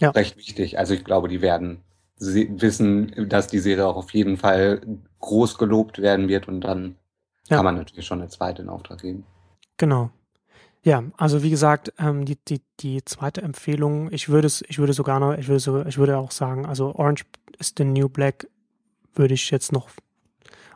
[0.00, 0.10] ja.
[0.10, 0.80] recht wichtig.
[0.80, 1.84] Also ich glaube, die werden
[2.18, 4.80] wissen, dass die Serie auch auf jeden Fall
[5.20, 6.96] groß gelobt werden wird und dann
[7.48, 7.58] ja.
[7.58, 9.24] kann man natürlich schon eine zweite in Auftrag geben.
[9.76, 10.10] Genau.
[10.82, 14.92] Ja, also wie gesagt, ähm, die, die, die zweite Empfehlung, ich würde es, ich würde
[14.92, 17.24] sogar noch, ich würde so, ich würde auch sagen, also Orange
[17.60, 18.48] is the New Black
[19.14, 19.88] würde ich jetzt noch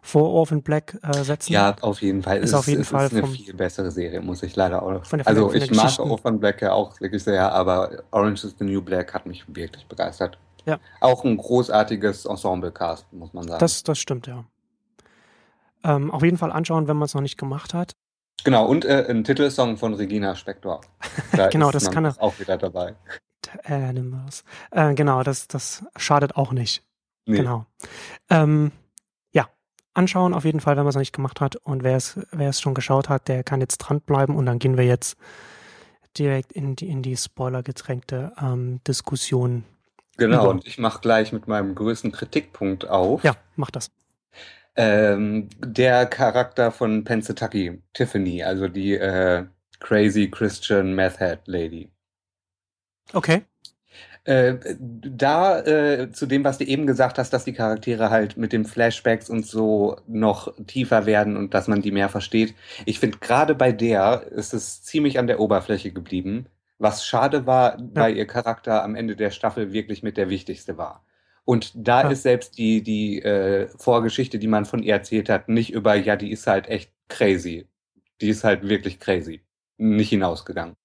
[0.02, 1.52] vor Orphan Black äh, setzen.
[1.52, 2.38] Ja, auf jeden Fall.
[2.38, 4.82] Ist es, auf jeden es Fall ist eine vom, viel bessere Serie, muss ich leider
[4.82, 5.04] auch.
[5.04, 8.54] Von der, von also ich mag Orphan Black ja auch wirklich sehr, aber Orange is
[8.58, 10.38] the New Black hat mich wirklich begeistert.
[10.66, 10.78] Ja.
[11.00, 13.60] Auch ein großartiges Ensemble-Cast, muss man sagen.
[13.60, 14.44] Das, das stimmt, ja.
[15.82, 17.92] Ähm, auf jeden Fall anschauen, wenn man es noch nicht gemacht hat.
[18.44, 20.80] Genau, und äh, ein Titelsong von Regina Spektor.
[21.32, 22.14] Da genau, das kann er.
[22.18, 22.94] auch wieder dabei.
[23.64, 24.44] Animals.
[24.70, 26.82] Äh, genau, das, das schadet auch nicht.
[27.26, 27.38] Nee.
[27.38, 27.66] Genau.
[28.28, 28.72] Ähm,
[29.94, 31.56] anschauen, auf jeden Fall, wenn man es noch nicht gemacht hat.
[31.56, 34.76] Und wer es, wer es schon geschaut hat, der kann jetzt dranbleiben und dann gehen
[34.76, 35.16] wir jetzt
[36.18, 39.64] direkt in die, in die spoilergetränkte ähm, Diskussion.
[40.16, 40.50] Genau, über.
[40.50, 43.24] und ich mache gleich mit meinem größten Kritikpunkt auf.
[43.24, 43.90] Ja, mach das.
[44.76, 49.44] Ähm, der Charakter von Pensataki, Tiffany, also die äh,
[49.80, 51.90] crazy Christian Meth Head Lady.
[53.12, 53.42] Okay.
[54.24, 58.52] Äh, da äh, zu dem, was du eben gesagt hast, dass die Charaktere halt mit
[58.52, 62.54] den Flashbacks und so noch tiefer werden und dass man die mehr versteht.
[62.84, 66.46] Ich finde, gerade bei der ist es ziemlich an der Oberfläche geblieben.
[66.78, 67.88] Was schade war, ja.
[67.94, 71.04] weil ihr Charakter am Ende der Staffel wirklich mit der wichtigste war.
[71.44, 72.10] Und da ja.
[72.10, 76.16] ist selbst die, die äh, Vorgeschichte, die man von ihr erzählt hat, nicht über, ja,
[76.16, 77.66] die ist halt echt crazy.
[78.20, 79.40] Die ist halt wirklich crazy.
[79.78, 80.76] Nicht hinausgegangen.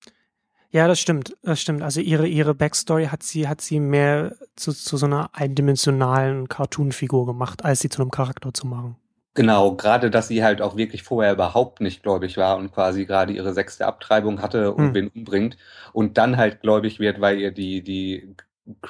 [0.76, 1.82] Ja, das stimmt, das stimmt.
[1.82, 7.26] Also ihre, ihre Backstory hat sie, hat sie mehr zu, zu so einer eindimensionalen Cartoon-Figur
[7.26, 8.98] gemacht, als sie zu einem Charakter zu machen.
[9.36, 13.32] Genau, gerade dass sie halt auch wirklich vorher überhaupt nicht gläubig war und quasi gerade
[13.32, 14.94] ihre sechste Abtreibung hatte und hm.
[14.96, 15.56] wen umbringt
[15.94, 18.36] und dann halt gläubig wird, weil ihr die, die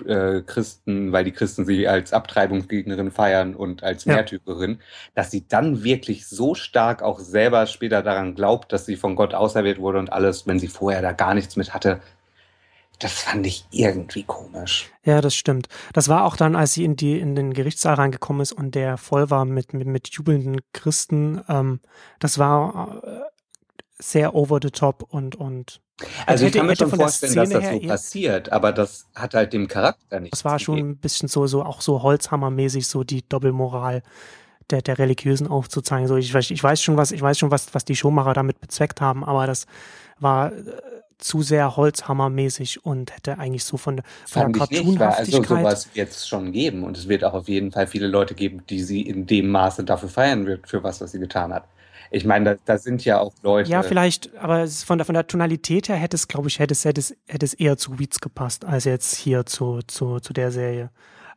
[0.05, 4.15] äh, Christen, weil die Christen sie als Abtreibungsgegnerin feiern und als ja.
[4.15, 4.79] Märtyrerin,
[5.13, 9.33] dass sie dann wirklich so stark auch selber später daran glaubt, dass sie von Gott
[9.33, 12.01] auserwählt wurde und alles, wenn sie vorher da gar nichts mit hatte.
[12.99, 14.89] Das fand ich irgendwie komisch.
[15.03, 15.67] Ja, das stimmt.
[15.91, 18.97] Das war auch dann, als sie in die in den Gerichtssaal reingekommen ist und der
[18.97, 21.41] voll war mit mit, mit jubelnden Christen.
[21.49, 21.81] Ähm,
[22.19, 23.19] das war äh,
[23.99, 27.69] sehr over the top und und also, also ich kann mir schon vorstellen, dass das
[27.69, 30.33] so passiert, aber das hat halt dem Charakter nicht.
[30.33, 34.03] Das war schon ein bisschen so, so auch so Holzhammermäßig, so die Doppelmoral
[34.69, 36.07] der, der Religiösen aufzuzeigen.
[36.07, 38.99] So, ich, ich weiß schon, was, ich weiß schon, was, was die Showmacher damit bezweckt
[38.99, 39.67] haben, aber das
[40.19, 40.63] war äh,
[41.17, 45.49] zu sehr Holzhammermäßig und hätte eigentlich so von, von der Cartoonhaftigkeit...
[45.49, 48.33] Also sowas wird es schon geben und es wird auch auf jeden Fall viele Leute
[48.33, 51.65] geben, die sie in dem Maße dafür feiern wird, für was, was sie getan hat.
[52.11, 53.69] Ich meine, da, da, sind ja auch Leute.
[53.69, 56.85] Ja, vielleicht, aber von der, von der Tonalität her hätte es, glaube ich, hätte es,
[56.85, 60.51] hätte, es, hätte es eher zu Weeds gepasst, als jetzt hier zu, zu, zu der
[60.51, 60.91] Serie.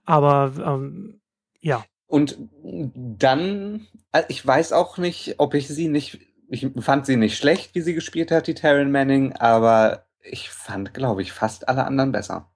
[0.05, 1.21] Aber ähm,
[1.61, 1.85] ja.
[2.07, 7.37] Und dann, äh, ich weiß auch nicht, ob ich sie nicht, ich fand sie nicht
[7.37, 11.85] schlecht, wie sie gespielt hat, die Taryn Manning, aber ich fand, glaube ich, fast alle
[11.85, 12.51] anderen besser.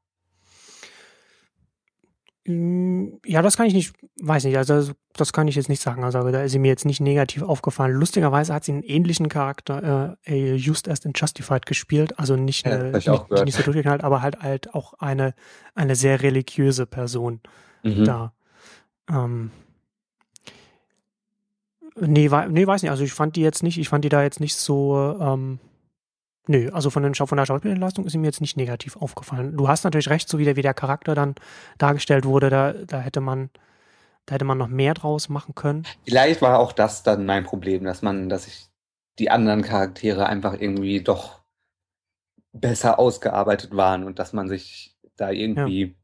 [2.44, 6.02] Mm, ja, das kann ich nicht, weiß nicht, also das kann ich jetzt nicht sagen.
[6.02, 7.92] Also da ist sie mir jetzt nicht negativ aufgefallen.
[7.94, 12.72] Lustigerweise hat sie einen ähnlichen Charakter äh, just erst in Justified gespielt, also nicht, Ja,
[12.72, 13.44] eine, ich nicht, gehört.
[13.44, 15.34] nicht so durchgeknallt, aber halt halt auch eine,
[15.74, 17.40] eine sehr religiöse Person
[17.84, 18.04] Mhm.
[18.04, 18.32] da.
[19.10, 19.50] Ähm,
[22.00, 22.90] nee, nee, weiß nicht.
[22.90, 25.58] Also ich fand die jetzt nicht, ich fand die da jetzt nicht so, ähm,
[26.46, 29.56] nö, also von, den, Schau- von der Schauspielleistung ist mir jetzt nicht negativ aufgefallen.
[29.56, 31.34] Du hast natürlich recht, so wie der, wie der Charakter dann
[31.78, 33.50] dargestellt wurde, da, da hätte man,
[34.26, 35.84] da hätte man noch mehr draus machen können.
[36.04, 38.66] Vielleicht war auch das dann mein Problem, dass man, dass ich
[39.18, 41.42] die anderen Charaktere einfach irgendwie doch
[42.52, 45.96] besser ausgearbeitet waren und dass man sich da irgendwie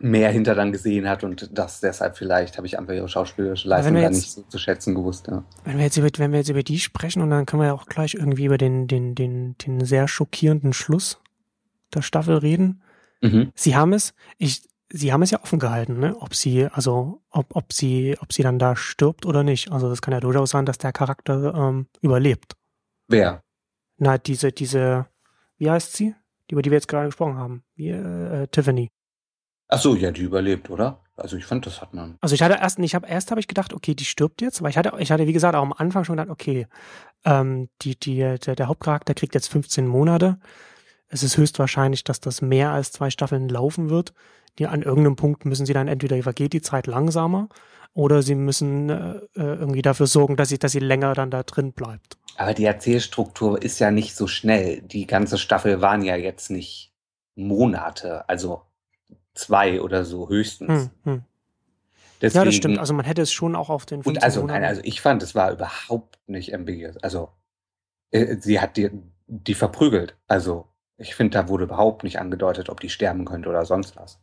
[0.00, 3.96] mehr hinter dann gesehen hat und das deshalb vielleicht habe ich einfach ihre schauspielerische Leistung
[3.96, 5.26] jetzt- nicht so zu schätzen gewusst.
[5.26, 5.44] Ja.
[5.64, 7.72] Wenn wir jetzt über, wenn wir jetzt über die sprechen und dann können wir ja
[7.74, 11.20] auch gleich irgendwie über den, den, den, den sehr schockierenden Schluss
[11.94, 12.82] der Staffel reden.
[13.22, 13.50] Mhm.
[13.54, 16.16] Sie haben es, ich, sie haben es ja offen gehalten, ne?
[16.20, 19.72] Ob sie, also, ob, ob sie, ob sie dann da stirbt oder nicht.
[19.72, 22.54] Also das kann ja durchaus sein, dass der Charakter ähm, überlebt.
[23.08, 23.42] Wer?
[23.96, 25.06] Na, diese, diese,
[25.56, 26.14] wie heißt sie?
[26.48, 27.64] Die, über die wir jetzt gerade gesprochen haben.
[27.74, 28.90] Wie, äh, äh, Tiffany.
[29.68, 31.00] Ach so, ja, die überlebt, oder?
[31.16, 32.16] Also ich fand, das hat man.
[32.20, 34.70] Also ich hatte erst, ich habe erst habe ich gedacht, okay, die stirbt jetzt, weil
[34.70, 36.66] ich hatte, ich hatte wie gesagt auch am Anfang schon gedacht, okay,
[37.24, 40.38] ähm, die, die, der, der Hauptcharakter kriegt jetzt 15 Monate.
[41.08, 44.14] Es ist höchstwahrscheinlich, dass das mehr als zwei Staffeln laufen wird.
[44.58, 47.48] Die an irgendeinem Punkt müssen sie dann entweder vergeht die Zeit langsamer
[47.94, 51.42] oder sie müssen äh, äh, irgendwie dafür sorgen, dass sie, dass sie länger dann da
[51.42, 52.16] drin bleibt.
[52.36, 54.82] Aber die Erzählstruktur ist ja nicht so schnell.
[54.82, 56.92] Die ganze Staffel waren ja jetzt nicht
[57.34, 58.62] Monate, also
[59.38, 60.90] zwei oder so höchstens.
[61.04, 61.14] Hm, hm.
[61.14, 61.22] Ja,
[62.20, 62.78] Deswegen, das stimmt.
[62.78, 65.22] Also man hätte es schon auch auf den 15 und also, nein, also ich fand,
[65.22, 66.96] es war überhaupt nicht ambiguous.
[66.98, 67.30] Also
[68.10, 68.90] äh, sie hat die,
[69.28, 70.16] die verprügelt.
[70.26, 74.18] Also ich finde, da wurde überhaupt nicht angedeutet, ob die sterben könnte oder sonst was.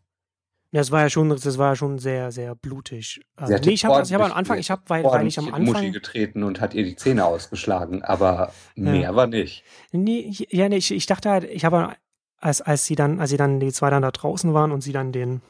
[0.71, 3.21] Ja, das war ja schon, das war ja schon sehr, sehr blutig.
[3.39, 5.63] Ähm, Sie nee, ich habe hab am Anfang, ich habe, weil, weil ich am in
[5.63, 8.91] Muschi Anfang, getreten und hat ihr die Zähne ausgeschlagen, aber Ja.
[8.91, 9.63] mehr war nicht.
[9.93, 11.95] Nee, ja, nee, ich, ich dachte halt, ich habe,
[12.39, 14.91] als, als sie dann, als sie dann, die zwei dann da draußen waren und sie
[14.91, 15.41] dann den,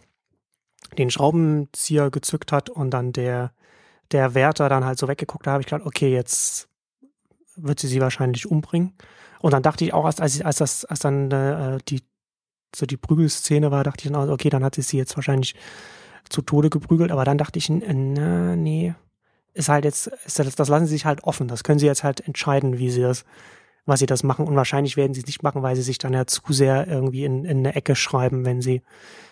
[0.98, 3.52] den Schraubenzieher gezückt hat und dann der,
[4.12, 6.70] der Wärter dann halt so weggeguckt hat, habe ich gedacht, okay, jetzt
[7.56, 8.94] wird sie sie wahrscheinlich umbringen.
[9.40, 12.02] Und dann dachte ich auch, als, als, als das, als dann äh, die,
[12.76, 15.56] so die Prügelszene war, dachte ich dann, auch, okay, dann hat sie sie jetzt wahrscheinlich
[16.30, 18.96] zu Tode geprügelt, aber dann dachte ich, na, nee,
[19.54, 21.48] ist halt jetzt, ist das, das lassen sie sich halt offen.
[21.48, 23.24] Das können sie jetzt halt entscheiden, wie sie das,
[23.86, 24.48] was sie das machen.
[24.48, 27.26] Und wahrscheinlich werden sie es nicht machen, weil sie sich dann ja zu sehr irgendwie
[27.26, 28.82] in, in eine Ecke schreiben, wenn sie,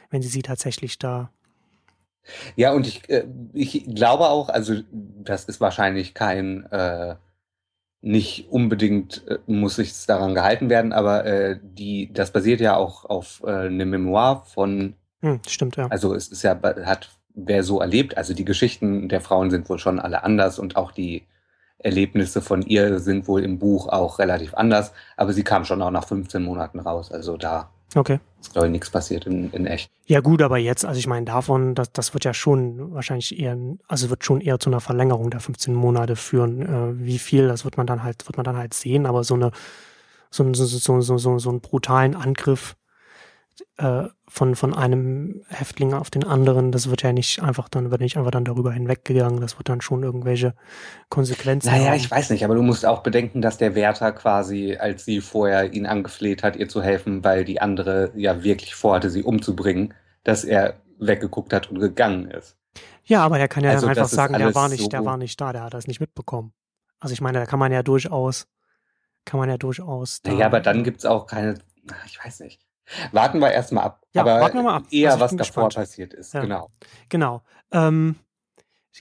[0.10, 1.32] wenn sie sie tatsächlich da.
[2.56, 7.16] Ja, und ich, äh, ich glaube auch, also das ist wahrscheinlich kein, äh,
[8.02, 13.06] nicht unbedingt äh, muss sich daran gehalten werden, aber äh, die, das basiert ja auch
[13.06, 15.88] auf äh, einem Memoir von, Hm, stimmt, ja.
[15.88, 19.80] also es ist ja, hat wer so erlebt, also die Geschichten der Frauen sind wohl
[19.80, 21.24] schon alle anders und auch die
[21.84, 25.92] Erlebnisse von ihr sind wohl im Buch auch relativ anders, aber sie kam schon auch
[25.92, 28.20] nach 15 Monaten raus, also da Okay.
[28.42, 29.90] ist glaube ich nichts passiert in, in echt.
[30.06, 33.58] Ja, gut, aber jetzt, also ich meine, davon, das, das wird ja schon wahrscheinlich eher,
[33.88, 36.62] also wird schon eher zu einer Verlängerung der 15 Monate führen.
[36.62, 39.36] Äh, wie viel, das wird man dann halt, wird man dann halt sehen, aber so
[39.36, 39.52] eine,
[40.32, 42.76] so, so, so, so, so, so einen brutalen Angriff
[43.78, 48.02] äh, von, von einem Häftling auf den anderen, das wird ja nicht einfach dann, wird
[48.02, 50.56] nicht einfach dann darüber hinweggegangen, das wird dann schon irgendwelche
[51.10, 51.98] Konsequenzen Naja, haben.
[51.98, 55.74] ich weiß nicht, aber du musst auch bedenken, dass der Wärter quasi, als sie vorher
[55.74, 60.44] ihn angefleht hat, ihr zu helfen, weil die andere ja wirklich vorhatte, sie umzubringen, dass
[60.44, 62.58] er weggeguckt hat und gegangen ist.
[63.06, 65.18] Ja, aber der kann ja Also dann einfach sagen, der war nicht, so- der war
[65.18, 66.54] nicht da, der hat das nicht mitbekommen.
[67.00, 68.48] Also ich meine, da kann man ja durchaus,
[69.26, 70.22] kann man ja durchaus.
[70.26, 71.56] Naja, aber dann gibt's auch keine,
[72.06, 72.62] ich weiß nicht.
[73.12, 74.02] Warten wir erstmal ab.
[74.14, 74.84] Ja, aber warten wir mal ab.
[74.92, 75.76] eher, Also was bin davor gespannt.
[75.88, 76.34] passiert ist.
[76.34, 76.42] Ja.
[76.42, 76.70] Genau.
[77.10, 77.42] Genau.
[77.72, 78.16] Ähm,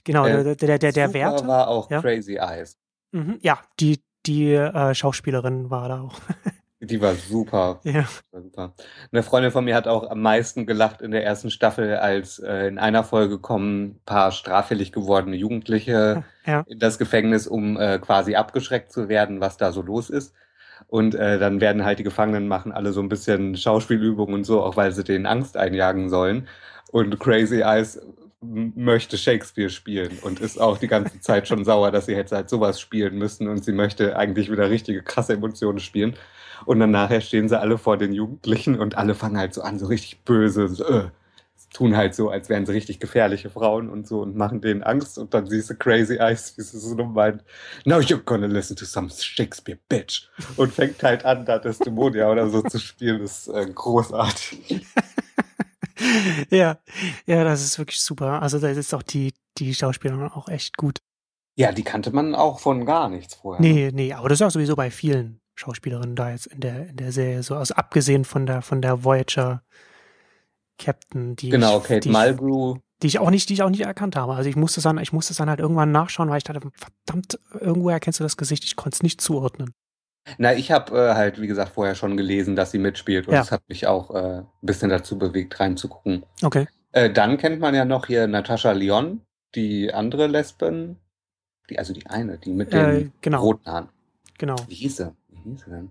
[0.03, 1.47] genau, Äh, der, der, der, der Wärter.
[1.47, 2.01] war auch Ja.
[2.01, 2.77] Crazy Eyes.
[3.11, 6.19] Mhm, ja, die, die äh, Schauspielerin war da auch.
[6.85, 7.79] Die war super.
[7.85, 8.03] ja.
[8.31, 8.73] War super.
[9.13, 12.67] Eine Freundin von mir hat auch am meisten gelacht in der ersten Staffel, als äh,
[12.67, 16.65] in einer Folge kommen ein paar straffällig gewordene Jugendliche Ja.
[16.67, 20.33] in das Gefängnis, um äh, quasi abgeschreckt zu werden, was da so los ist.
[20.87, 24.61] Und äh, dann werden halt die Gefangenen machen alle so ein bisschen Schauspielübungen und so,
[24.61, 26.47] auch weil sie denen Angst einjagen sollen.
[26.91, 27.99] Und Crazy Eyes
[28.41, 32.49] möchte Shakespeare spielen und ist auch die ganze Zeit schon sauer, dass sie jetzt halt
[32.49, 36.15] sowas spielen müssen und sie möchte eigentlich wieder richtige krasse Emotionen spielen.
[36.65, 39.79] Und dann nachher stehen sie alle vor den Jugendlichen und alle fangen halt so an,
[39.79, 40.67] so richtig böse.
[40.67, 41.05] So, äh,
[41.73, 45.17] tun halt so, als wären sie richtig gefährliche Frauen und so und machen denen Angst
[45.17, 47.43] und dann siehst du Crazy Eyes, wie sie so nur meint,
[47.85, 50.29] now you're gonna listen to some Shakespeare, bitch.
[50.55, 54.85] Und fängt halt an, da Testimonia oder so zu spielen, das ist äh, großartig.
[56.49, 56.77] ja,
[57.25, 58.41] ja, das ist wirklich super.
[58.41, 60.99] Also da ist auch die, die Schauspielerin auch echt gut.
[61.55, 63.61] Ja, die kannte man auch von gar nichts vorher.
[63.61, 66.95] Nee, nee, aber das ist auch sowieso bei vielen Schauspielerinnen da jetzt in der, in
[66.95, 69.63] der Serie, so also abgesehen von der, von der Voyager
[70.77, 72.77] Captain, die Genau, ich, Kate die ich, Mulgrew.
[73.01, 74.33] die ich auch nicht, die ich auch nicht erkannt habe.
[74.33, 76.61] Also ich musste es dann, ich musste dann halt irgendwann nachschauen, weil ich dachte,
[77.05, 79.73] verdammt, irgendwo erkennst du das Gesicht, ich konnte es nicht zuordnen.
[80.37, 83.41] Na, ich habe äh, halt, wie gesagt, vorher schon gelesen, dass sie mitspielt und Ja.
[83.41, 86.23] das hat mich auch äh, ein bisschen dazu bewegt, reinzugucken.
[86.41, 86.67] Okay.
[86.93, 89.21] Äh, dann kennt man ja noch hier Natascha Lyon,
[89.55, 90.97] die andere Lesben,
[91.69, 93.89] die, also die eine, die mit den Äh, genau, roten Haaren.
[94.37, 94.55] genau.
[94.67, 95.13] Wie hieß sie?
[95.27, 95.89] Wie hieß sie denn?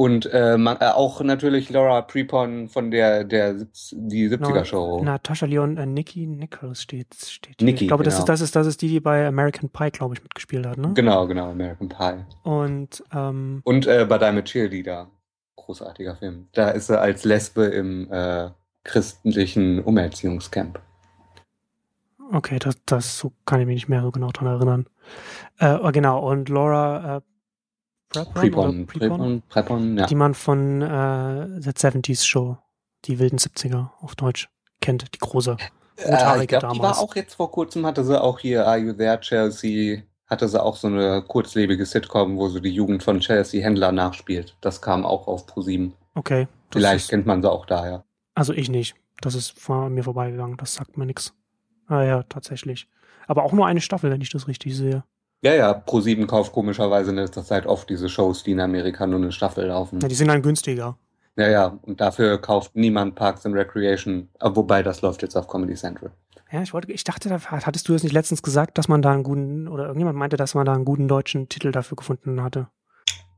[0.00, 5.04] Und äh, man, äh, auch natürlich Laura Prepon von der, der die 70er-Show.
[5.04, 7.66] Natascha Leon, äh, Nikki Nichols steht, steht hier.
[7.66, 8.22] Nikki, ich glaube, das, genau.
[8.22, 10.92] ist, das, ist, das ist die, die bei American Pie, glaube ich, mitgespielt hat, ne?
[10.94, 12.24] Genau, genau, American Pie.
[12.44, 15.10] Und ähm, Und äh, Badai mit Cheerleader.
[15.56, 16.48] Großartiger Film.
[16.54, 18.48] Da ist sie als Lesbe im äh,
[18.84, 20.80] christlichen Umerziehungscamp.
[22.32, 24.86] okay, das, das so kann ich mich nicht mehr so genau dran erinnern.
[25.58, 27.20] Äh, oh, genau, und Laura äh,
[28.10, 30.06] Prepon, Prepon, Prepon, ja.
[30.06, 32.58] die man von äh, The 70s Show,
[33.04, 34.48] die wilden 70er auf Deutsch,
[34.80, 35.56] kennt, die große.
[35.96, 38.92] Äh, ich glaube, die war auch jetzt vor kurzem, hatte sie auch hier Are You
[38.92, 43.62] There, Chelsea, hatte sie auch so eine kurzlebige Sitcom, wo sie die Jugend von Chelsea
[43.62, 44.56] Händler nachspielt.
[44.60, 45.94] Das kam auch auf ProSieben.
[46.14, 46.48] Okay.
[46.70, 48.04] das Vielleicht Ist, kennt man sie auch daher.
[48.34, 48.94] also ich nicht.
[49.20, 51.34] Das ist vor mir vorbeigegangen, das sagt mir nichts.
[51.86, 52.88] Ah ja, tatsächlich.
[53.26, 55.04] Aber auch nur eine Staffel, wenn ich das richtig sehe.
[55.42, 59.20] Ja, ja, ProSieben kauft komischerweise in letzter Zeit oft diese Shows, die in Amerika nur
[59.20, 60.00] eine Staffel laufen.
[60.00, 60.98] Ja, die sind dann günstiger.
[61.36, 65.48] Ja, ja, und dafür kauft niemand Parks and Recreation, äh, wobei das läuft jetzt auf
[65.48, 66.10] Comedy Central.
[66.52, 69.12] Ja, ich wollte, ich dachte, da hattest du das nicht letztens gesagt, dass man da
[69.12, 72.68] einen guten, oder irgendjemand meinte, dass man da einen guten deutschen Titel dafür gefunden hatte.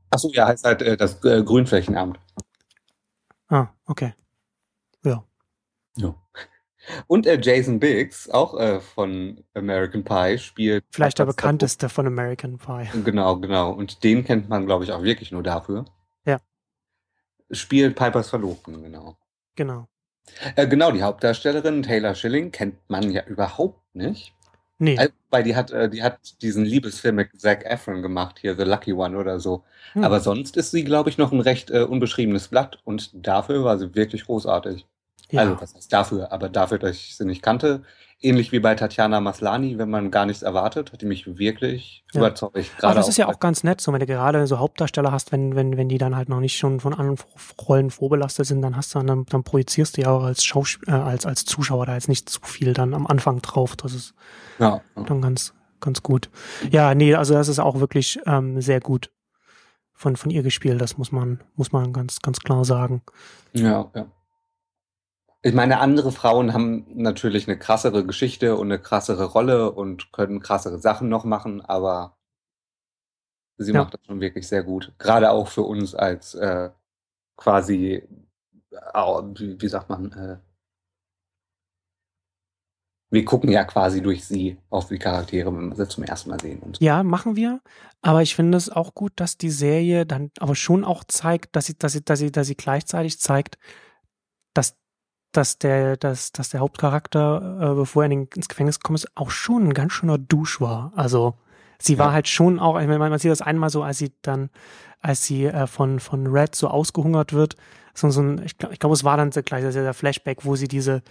[0.09, 2.19] Achso, ja, heißt halt äh, das äh, Grünflächenamt.
[3.47, 4.13] Ah, okay.
[5.03, 5.23] Ja.
[5.97, 6.15] Ja.
[7.07, 10.83] Und äh, Jason Biggs, auch äh, von American Pie, spielt.
[10.91, 12.87] Vielleicht der bekannteste von American Pie.
[13.03, 13.71] Genau, genau.
[13.71, 15.85] Und den kennt man, glaube ich, auch wirklich nur dafür.
[16.25, 16.39] Ja.
[17.51, 19.17] Spielt Pipers Verlobten, genau.
[19.55, 19.87] Genau.
[20.55, 24.33] Äh, genau, die Hauptdarstellerin Taylor Schilling kennt man ja überhaupt nicht.
[24.79, 24.97] Nee.
[25.29, 28.93] Weil die hat, äh, die hat diesen Liebesfilm mit Zac Efron gemacht, hier The Lucky
[28.93, 29.63] One oder so.
[29.93, 30.03] Hm.
[30.03, 33.77] Aber sonst ist sie, glaube ich, noch ein recht äh, unbeschriebenes Blatt und dafür war
[33.77, 34.85] sie wirklich großartig.
[35.33, 35.41] Ja.
[35.41, 36.31] Also, was heißt dafür?
[36.31, 37.83] Aber dafür, dass ich sie nicht kannte,
[38.21, 42.21] ähnlich wie bei Tatjana Maslani, wenn man gar nichts erwartet, hat die mich wirklich Ja.
[42.21, 42.55] überzeugt.
[42.55, 45.31] Aber Gerade das ist ja auch ganz nett, so wenn du gerade so Hauptdarsteller hast,
[45.31, 47.17] wenn, wenn, wenn die dann halt noch nicht schon von anderen
[47.67, 50.49] Rollen vorbelastet sind, dann hast du dann, dann projizierst du ja auch als
[50.87, 53.75] äh, als, als Zuschauer da jetzt nicht zu viel dann am Anfang drauf.
[53.75, 54.13] Das ist
[54.59, 54.81] ja.
[54.95, 56.29] dann ganz, ganz gut.
[56.71, 59.11] Ja, nee, also das ist auch wirklich ähm, sehr gut
[59.93, 63.01] von, von ihr gespielt, das muss man, muss man ganz, ganz klar sagen.
[63.53, 64.05] ja, ja.
[65.45, 70.39] Ich meine, andere Frauen haben natürlich eine krassere Geschichte und eine krassere Rolle und können
[70.39, 72.17] krassere Sachen noch machen, aber
[73.57, 73.81] sie Ja.
[73.83, 74.93] macht das schon wirklich sehr gut.
[74.99, 76.69] Gerade auch für uns als äh,
[77.35, 78.07] quasi,
[78.93, 80.37] au- wie, wie sagt man, äh,
[83.11, 86.39] wir gucken ja quasi durch sie auf die Charaktere, wenn wir sie zum ersten Mal
[86.39, 86.59] sehen.
[86.59, 86.85] Und so.
[86.85, 87.61] Ja, machen wir.
[88.01, 91.65] Aber ich finde es auch gut, dass die Serie dann aber schon auch zeigt, dass
[91.65, 93.57] sie, dass sie, dass sie, dass sie gleichzeitig zeigt,
[94.55, 94.75] dass,
[95.33, 99.07] dass der, dass, dass der Hauptcharakter, äh, bevor er in den, ins Gefängnis gekommen ist,
[99.15, 100.91] auch schon ein ganz schöner Dusch war.
[100.95, 101.35] Also,
[101.79, 102.13] sie war Ja.
[102.13, 104.49] halt schon auch, ich meine, man sieht das einmal so, als sie dann,
[105.01, 107.55] als sie äh, von, von Red so ausgehungert wird,
[107.93, 110.67] so, so ein, ich glaube, ich glaub, es war dann gleich der Flashback, wo sie
[110.67, 111.03] diese,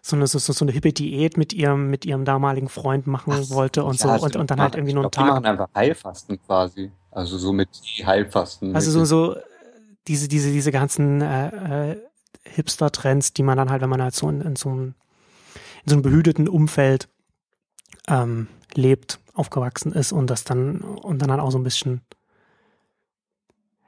[0.00, 3.50] so eine, so, so eine hippe Diät mit ihrem, mit ihrem damaligen Freund machen Ach,
[3.50, 5.50] wollte und ja, so und, und dann halt irgendwie nur einen glaub, Die machen Tag.
[5.52, 6.90] einfach Heilfasten quasi.
[7.10, 7.68] Also so mit
[8.04, 8.74] Heilfasten.
[8.74, 9.36] Also so, so
[10.06, 11.96] diese, diese, diese ganzen äh, äh,
[12.44, 14.94] Hipster-Trends, die man dann halt, wenn man halt so in, in so einem,
[15.84, 17.08] in so einem behüteten Umfeld
[18.08, 22.02] ähm, lebt, aufgewachsen ist und das dann und dann halt auch so ein bisschen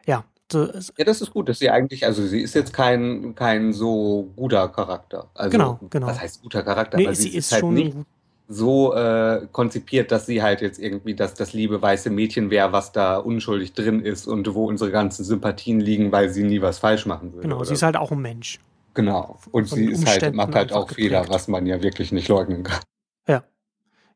[0.07, 3.73] ja, es- Ja, das ist gut, dass sie eigentlich, also sie ist jetzt kein, kein
[3.73, 5.31] so guter Charakter.
[5.35, 6.07] Also, Genau, genau.
[6.07, 6.99] Was heißt guter Charakter?
[6.99, 8.07] nee, Aber sie ist halt schon nicht gut.
[8.49, 12.93] So äh, konzipiert, dass sie halt jetzt irgendwie das, das liebe weiße Mädchen wäre, was
[12.93, 17.07] da unschuldig drin ist und wo unsere ganzen Sympathien liegen, weil sie nie was falsch
[17.07, 17.43] machen würde.
[17.43, 18.61] Genau, oder sie ist halt auch ein Mensch.
[18.95, 19.39] Genau.
[19.51, 21.35] Und von sie ist halt, macht halt auch Fehler, geprägt.
[21.35, 22.81] was man ja wirklich nicht leugnen kann.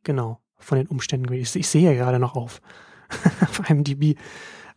[0.02, 1.32] Genau, von den Umständen.
[1.34, 2.60] Ich, ich sehe ja gerade noch auf,
[3.42, 4.16] auf IMDb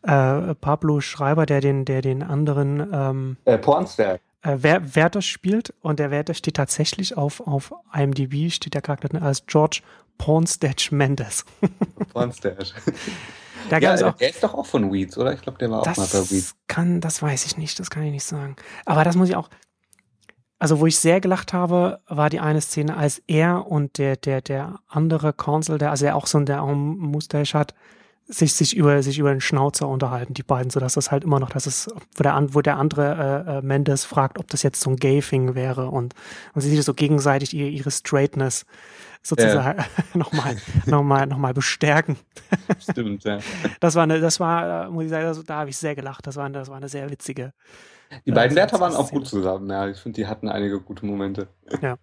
[0.04, 4.20] äh, Pablo Schreiber, der den, der den anderen ähm, Äh, Pornstar.
[4.44, 5.74] Äh, wer, wer das spielt.
[5.82, 9.82] Und der Wärter steht tatsächlich auf, auf IMDb, steht der Charakter als George
[10.18, 11.46] Pornstache Mendes.
[12.14, 12.66] Pornstache.
[13.70, 15.34] Da ja, auch, der ist doch auch von Weeds, oder?
[15.34, 16.56] Ich glaube, der war auch mal bei das Weeds.
[16.68, 18.56] kann, das weiß ich nicht, das kann ich nicht sagen.
[18.86, 19.50] Aber das muss ich auch,
[20.60, 24.42] also wo ich sehr gelacht habe, war die eine Szene, als er und der, der,
[24.42, 27.74] der andere Consul, der, also der auch so ein, der auch einen Mustache hat,
[28.28, 31.40] sich, sich über, sich über den Schnauzer unterhalten, die beiden, so dass das halt immer
[31.40, 34.82] noch, dass es, wo der, wo der andere äh, äh, Mendes fragt, ob das jetzt
[34.82, 36.14] so ein Gay-Thing wäre und,
[36.54, 38.66] und sie sich so gegenseitig ihre, ihre Straightness
[39.22, 42.18] sozusagen nochmal, nochmal, nochmal bestärken.
[42.80, 43.40] Stimmt, ja.
[43.80, 46.26] Das war eine, das war, äh, muss ich sagen, das, da habe ich sehr gelacht.
[46.28, 47.54] Das war, eine- das war eine sehr witzige.
[48.26, 49.88] Die beiden Ja, Wärter waren auch gut zusammen, ja.
[49.88, 51.48] Ich finde, die hatten einige gute Momente.
[51.82, 51.98] Ja.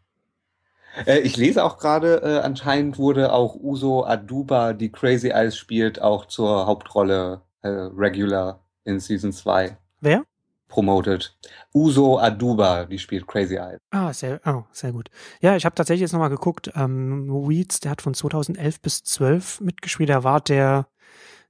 [1.07, 6.01] Äh, ich lese auch gerade, äh, anscheinend wurde auch Uso Aduba, die Crazy Eyes spielt,
[6.01, 10.25] auch zur Hauptrolle äh, Regular in Season 2 Wer?
[10.69, 11.37] promoted.
[11.75, 13.79] Uso Aduba, die spielt Crazy Eyes.
[13.91, 15.11] Ah, sehr, oh, sehr gut.
[15.41, 16.71] Ja, ich habe tatsächlich jetzt nochmal geguckt.
[16.75, 20.09] Ähm, Weeds, der hat von 2011 bis 12 mitgespielt.
[20.09, 20.87] Der war der,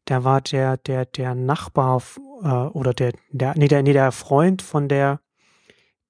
[0.09, 2.03] der war der, der, der Nachbar
[2.43, 5.20] äh, oder der, der, nee, der, nee, der Freund von der,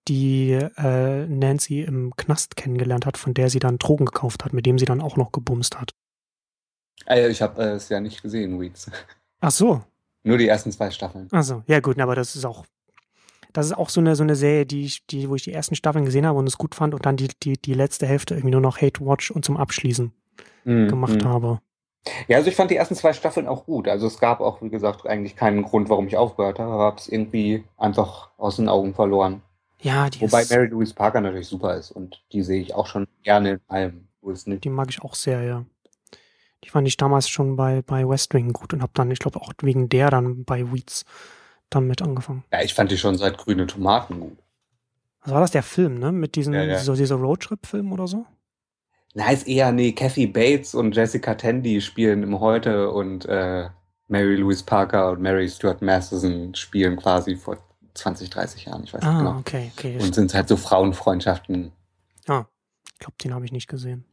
[0.09, 4.66] die äh, Nancy im Knast kennengelernt hat, von der sie dann Drogen gekauft hat, mit
[4.66, 5.92] dem sie dann auch noch gebumst hat.
[7.07, 8.90] Äh, ich habe äh, es ja nicht gesehen, Weeds.
[9.40, 9.82] Ach so,
[10.22, 11.28] Nur die ersten zwei Staffeln.
[11.32, 11.62] ach so.
[11.66, 12.64] Ja gut, aber das ist auch,
[13.53, 15.74] das ist auch so eine, so eine Serie, die ich, die, wo ich die ersten
[15.74, 18.53] Staffeln gesehen habe und es gut fand und dann die, die, die letzte Hälfte irgendwie
[18.53, 20.12] nur noch Hate Watch und zum Abschließen
[20.64, 21.28] Mhm, gemacht mhm.
[21.28, 21.61] habe.
[22.28, 23.88] Ja, also ich fand die ersten zwei Staffeln auch gut.
[23.88, 26.72] Also es gab auch, wie gesagt, eigentlich keinen Grund, warum ich aufgehört habe.
[26.72, 29.42] Habe es irgendwie einfach aus den Augen verloren.
[29.83, 32.87] Ja, die, Wobei ist, Mary Louise Parker natürlich super ist und die sehe ich auch
[32.87, 34.09] schon gerne in allem.
[34.20, 34.64] Wo es nicht.
[34.64, 35.64] die mag ich auch sehr, ja.
[36.64, 39.41] Die fand ich damals schon bei, bei West Wing gut und habe dann, ich glaube,
[39.41, 41.07] auch wegen der dann bei Weeds
[41.70, 42.45] dann mit angefangen.
[42.53, 44.37] Ja, ich fand die schon seit grüne Tomaten gut.
[45.22, 46.12] Was war das, der Film, ne?
[46.12, 46.78] Mit diesem, Ja, ja.
[46.78, 48.26] so dieser Roadtrip-Film oder so?
[49.14, 53.68] Na, ist eher, nee, Kathy Bates und Jessica Tandy spielen im Heute und äh,
[54.09, 57.57] Mary Louise Parker und Mary Stuart Masterson spielen quasi vor
[57.95, 59.38] 20, 30 Jahren, ich weiß nicht Ah, genau.
[59.38, 59.99] okay, okay.
[60.01, 61.72] Und sind halt so Frauenfreundschaften.
[62.28, 62.47] ah,
[62.93, 64.05] ich glaube, den habe ich nicht gesehen.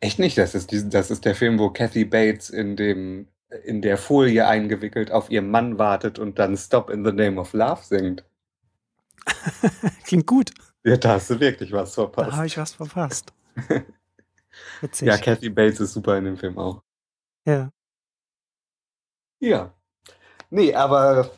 [0.00, 3.28] Echt nicht, das ist, diesen- das ist der Film, wo Kathy Bates in dem
[3.64, 7.52] in der Folie eingewickelt auf ihren Mann wartet und dann Stop in the Name of
[7.52, 8.24] Love singt.
[10.04, 10.52] Klingt gut.
[10.84, 12.44] Ja, da hast du wirklich was Da habe verpasst.
[12.46, 13.32] ich was verpasst.
[14.80, 15.08] Witzig.
[15.08, 16.82] Ja, Kathy Bates ist super in dem Film auch.
[17.44, 17.70] ja.
[19.40, 19.72] Ja.
[20.50, 21.30] Nee, aber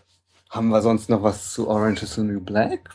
[0.52, 2.90] haben wir sonst noch was zu Orange is the New Black?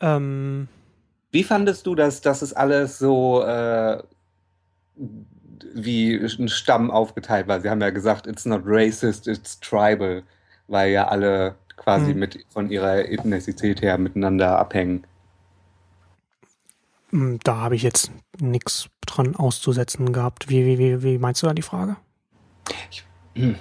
[0.00, 0.68] Ähm,
[1.32, 4.02] Wie fandest du das, dass es alles so äh,
[5.74, 7.60] wie ein Stamm aufgeteilt war?
[7.60, 10.22] Sie haben ja gesagt, it's not racist, it's tribal,
[10.68, 12.18] weil ja alle quasi Hm.
[12.18, 15.06] mit von ihrer Ethnizität her miteinander abhängen.
[17.12, 20.48] m, da habe ich jetzt nichts dran auszusetzen gehabt.
[20.48, 21.96] Wie, wie, wie, wie meinst du da die Frage?
[23.34, 23.56] Hm.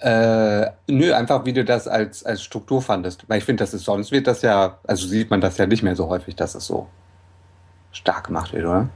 [0.00, 3.28] Äh, nö, einfach wie du das als, als Struktur fandest.
[3.28, 5.82] Weil ich finde, das ist sonst wird das ja, also sieht man das ja nicht
[5.82, 6.88] mehr so häufig, dass es so
[7.90, 8.88] stark gemacht wird, oder?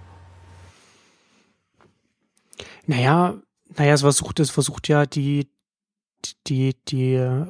[2.87, 3.35] Naja,
[3.77, 5.49] naja, es versucht, es versucht ja die,
[6.47, 7.47] die, die, äh,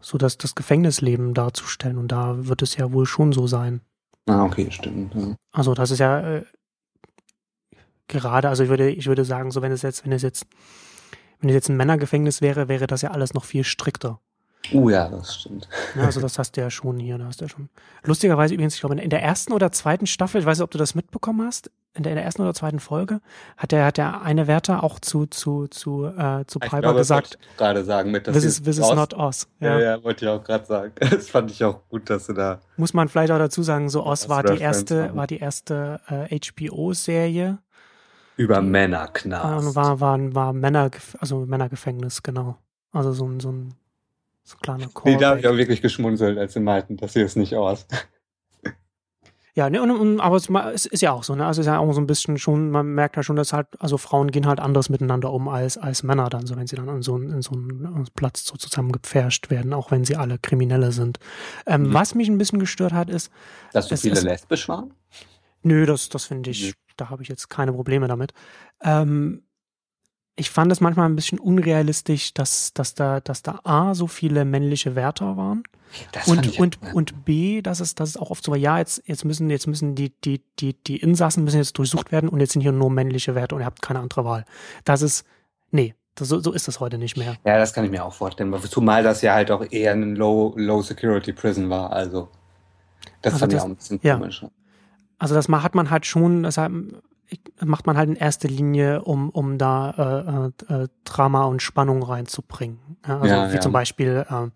[0.00, 3.80] so das, das Gefängnisleben darzustellen und da wird es ja wohl schon so sein.
[4.26, 5.14] Ah, okay, stimmt.
[5.14, 5.34] Ja.
[5.52, 6.44] Also das ist ja äh,
[8.08, 10.46] gerade, also ich würde, ich würde sagen, so wenn es jetzt, wenn es jetzt,
[11.40, 14.20] wenn es jetzt ein Männergefängnis wäre, wäre das ja alles noch viel strikter.
[14.72, 15.68] Uh, ja, das stimmt.
[15.94, 17.68] Ja, also das hast du ja schon hier, da hast du ja schon.
[18.02, 20.78] Lustigerweise übrigens, ich glaube, in der ersten oder zweiten Staffel, ich weiß nicht, ob du
[20.78, 23.20] das mitbekommen hast, in der, in der ersten oder zweiten Folge
[23.56, 26.98] hat der, hat der eine Wärter auch zu, zu, zu, äh, zu Ich Piper glaube,
[26.98, 29.48] das gesagt, wollte ich gerade sagen, mit dass this is, this is not us.
[29.60, 29.80] Ja, Ja.
[29.80, 30.92] ja, wollte ich auch gerade sagen.
[31.16, 32.60] Das fand ich auch gut, dass du da.
[32.76, 36.38] Muss man vielleicht auch dazu sagen, so Oz war die erste, war die erste äh,
[36.38, 37.58] HBO-Serie
[38.36, 39.66] Über äh, Männerknast.
[39.68, 42.56] und war, war, war Männer, also Männergefängnis, genau.
[42.92, 43.74] Also so ein, so ein,
[44.44, 47.24] so ein kleiner Nee, da habe ich auch wirklich geschmunzelt, als sie meinten, das hier
[47.24, 47.86] ist nicht aus.
[49.54, 51.46] Ja, ne, und, und, aber es, ist ja auch so, ne?
[51.46, 53.68] Also es ist ja auch so ein bisschen schon, man merkt ja schon, dass halt,
[53.78, 56.86] also Frauen gehen halt anders miteinander um als, als Männer dann, so wenn sie dann
[56.90, 61.20] in so, in so einen Platz so zusammengepfercht werden, auch wenn sie alle Kriminelle sind.
[61.66, 61.94] Ähm, Mhm.
[61.94, 63.32] Was mich ein bisschen gestört hat, ist,
[63.72, 64.92] Dass so viele es- lesbisch waren?
[65.62, 66.74] nö, das, das finde ich.
[66.96, 68.32] Da habe ich jetzt keine Probleme damit.
[68.82, 69.42] Ähm,
[70.38, 74.44] ich fand es manchmal ein bisschen unrealistisch, dass, dass da, dass da A, so viele
[74.44, 75.62] männliche Wärter waren.
[76.12, 76.92] Das und, ich und, ja.
[76.92, 79.66] und B, dass es, dass es auch oft so war, ja, jetzt, jetzt müssen, jetzt
[79.66, 82.90] müssen die, die, die, die Insassen müssen jetzt durchsucht werden und jetzt sind hier nur
[82.90, 84.44] männliche Werte und ihr habt keine andere Wahl.
[84.84, 85.24] Das ist,
[85.70, 87.36] nee, Das, so, so ist das heute nicht mehr.
[87.46, 88.54] Ja, das kann ich mir auch vorstellen.
[88.68, 91.92] Zumal das ja halt auch eher ein Low, Low Security Prison war.
[91.92, 92.28] Also,
[93.22, 94.16] das Also fand ich auch ein bisschen ja.
[94.18, 94.44] komisch.
[95.18, 96.56] Also das hat man halt schon, das
[97.64, 102.02] macht man halt in erster Linie, um, um da äh, äh, äh, Drama und Spannung
[102.02, 102.78] reinzubringen.
[103.06, 103.60] Ja, also Ja, wie ja.
[103.60, 104.52] zum Beispiel, ähm,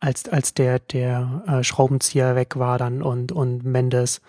[0.00, 4.20] als, als der, der äh, Schraubenzieher weg war dann und, und Mendes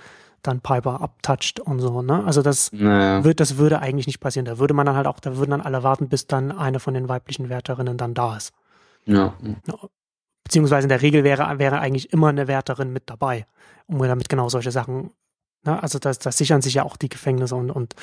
[0.41, 2.23] dann Piper abtoucht und so, ne?
[2.23, 3.23] Also das Naja.
[3.23, 4.45] wird, das würde eigentlich nicht passieren.
[4.45, 6.93] Da würde man dann halt auch, da würden dann alle warten, bis dann eine von
[6.93, 8.53] den weiblichen Wärterinnen dann da ist.
[9.05, 9.33] Ja.
[10.43, 13.47] Beziehungsweise in der Regel wäre, wäre eigentlich immer eine Wärterin mit dabei,
[13.87, 15.09] um damit genau solche Sachen,
[15.65, 15.81] ne?
[15.81, 17.95] also das, das sichern sich ja auch die Gefängnisse und, und,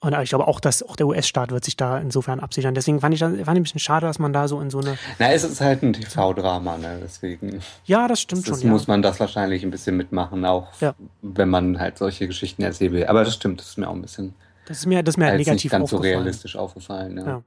[0.00, 2.74] und ich glaube auch, dass auch der US-Staat wird sich da insofern absichern.
[2.74, 4.98] Deswegen fand ich, fand ich ein bisschen schade, dass man da so in so eine,
[5.18, 6.98] Na, es ist halt ein TV-Drama, ne?
[7.02, 8.72] Deswegen ja, das stimmt das schon, ja.
[8.72, 10.94] muss man das wahrscheinlich ein bisschen mitmachen, auch Ja.
[11.22, 13.06] wenn man halt solche Geschichten erzählen will.
[13.06, 14.34] Aber das stimmt, das ist mir auch ein bisschen
[14.66, 17.18] Das ist mir, das ist mir halt negativ nicht ganz so realistisch aufgefallen.
[17.18, 17.24] Ja.
[17.26, 17.42] Ja.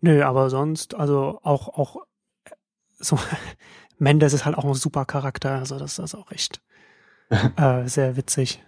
[0.00, 1.96] Nö, aber sonst, also auch, auch
[2.44, 2.50] äh,
[2.98, 3.18] so,
[3.98, 6.60] Mendes ist halt auch ein super Charakter, also das ist auch echt
[7.56, 8.62] äh, sehr witzig.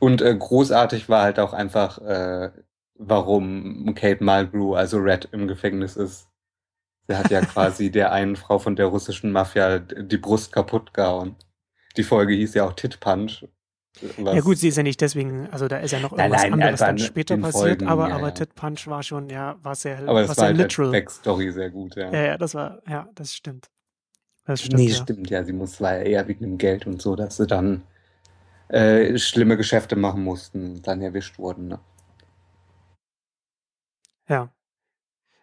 [0.00, 2.50] Und äh, großartig war halt auch einfach, äh,
[2.94, 6.28] warum Kate Mulgrew, also Red, im Gefängnis ist.
[7.06, 11.36] Sie hat ja quasi der einen Frau von der russischen Mafia die Brust kaputt gehauen.
[11.96, 13.44] Die Folge hieß ja auch Tit Punch.
[14.18, 16.42] was- Ja gut, sie ist ja nicht deswegen, also da ist ja noch Nein, irgendwas
[16.42, 18.30] nein, anderes einfach dann später passiert, Folgen, aber, ja, aber ja.
[18.34, 20.90] Tit Punch war schon, ja, war sehr, aber war das war sehr halt als literal.
[20.92, 22.12] Backstory sehr gut, ja.
[22.12, 23.68] Ja, ja, das war, ja, das stimmt.
[24.48, 24.94] Das stimmt, nee, ja.
[24.94, 25.44] stimmt, ja.
[25.44, 27.82] Sie muss, war ja eher wegen dem Geld und so, dass sie dann
[28.68, 31.68] äh, schlimme Geschäfte machen mussten und dann erwischt wurden.
[31.68, 31.78] Ne?
[34.26, 34.48] Ja.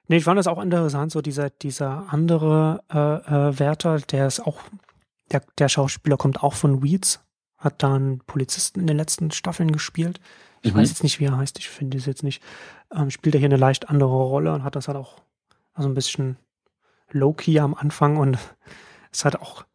[0.08, 4.40] Nee, ich fand das auch interessant, so dieser, dieser andere äh, äh, Wärter, der ist
[4.40, 4.62] auch,
[5.32, 7.24] der, der Schauspieler kommt auch von Weeds,
[7.58, 10.20] hat da einen Polizisten in den letzten Staffeln gespielt.
[10.64, 10.80] Ich Mhm.
[10.80, 12.42] weiß jetzt nicht, wie er heißt, ich finde es jetzt nicht.
[12.92, 15.18] Ähm, spielt er hier eine leicht andere Rolle und hat das halt auch
[15.76, 16.38] also ein bisschen
[17.12, 18.40] low-key am Anfang und
[19.16, 19.66] es hat auch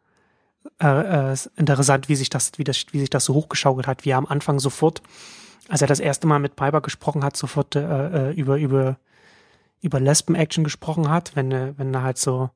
[0.82, 4.04] äh, äh, ist interessant, wie sich das, wie das, wie sich das so hochgeschaukelt hat,
[4.04, 5.02] wie er am Anfang sofort,
[5.68, 8.98] als er das erste Mal mit Piper gesprochen hat, sofort äh, äh, über, über,
[9.80, 12.50] über Lesben-Action gesprochen hat, wenn, äh, wenn er halt so,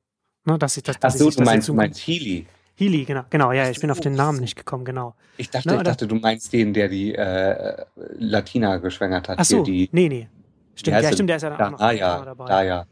[0.45, 2.45] ne, dass sich das, Ach dass so, sich du meinst, du meinst Healy.
[2.75, 4.41] Healy, genau, genau, ja, Ach ich bin auf so, den ach Namen so.
[4.41, 5.15] nicht gekommen, genau.
[5.37, 7.85] Ich dachte, Na, ich dachte, du meinst den, der die äh,
[8.17, 9.39] Latina geschwängert hat.
[9.39, 10.27] Ach so, die, nee, nee.
[10.75, 12.45] Stimmt, ja, stimmt, der ist ja da auch noch ah, auch ja, dabei.
[12.45, 12.85] da ja.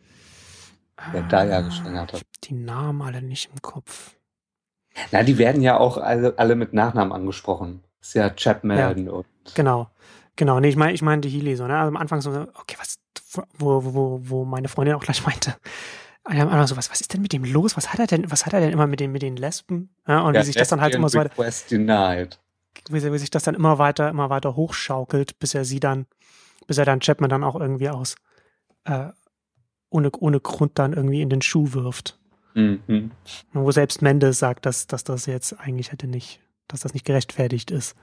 [1.13, 1.23] Der
[1.57, 2.21] Ah, geschwängert hat.
[2.21, 4.15] Ich hab die Namen alle nicht im Kopf.
[5.11, 7.83] Na, die werden ja auch alle, alle mit Nachnamen angesprochen.
[8.01, 8.77] Ist ja Chapman
[9.09, 9.25] und
[9.55, 9.89] Genau.
[10.35, 11.77] Genau, nee, ich meine, ich meinte Healy so, ne?
[11.77, 12.95] Also am Anfang so, okay, was,
[13.57, 15.55] wo, wo, wo meine Freundin auch gleich meinte,
[16.23, 17.77] am Anfang so, was, was ist denn mit dem los?
[17.77, 19.95] Was hat er denn, was hat er denn immer mit den, mit den Lesben?
[20.07, 21.33] Ja, und Ja, wie sich das dann halt immer so weiter,
[21.69, 22.39] denied.
[22.89, 26.07] wie, sich- wie sich das dann immer weiter, immer weiter hochschaukelt, bis er sie dann,
[26.65, 28.15] bis er dann Chapman dann auch irgendwie aus,
[28.85, 29.09] äh,
[29.93, 32.17] ohne, ohne Grund dann irgendwie in den Schuh wirft.
[32.55, 33.11] Mhm.
[33.53, 37.71] Wo selbst Mendes sagt, dass, dass das jetzt eigentlich hätte nicht, dass das nicht gerechtfertigt
[37.71, 37.95] ist.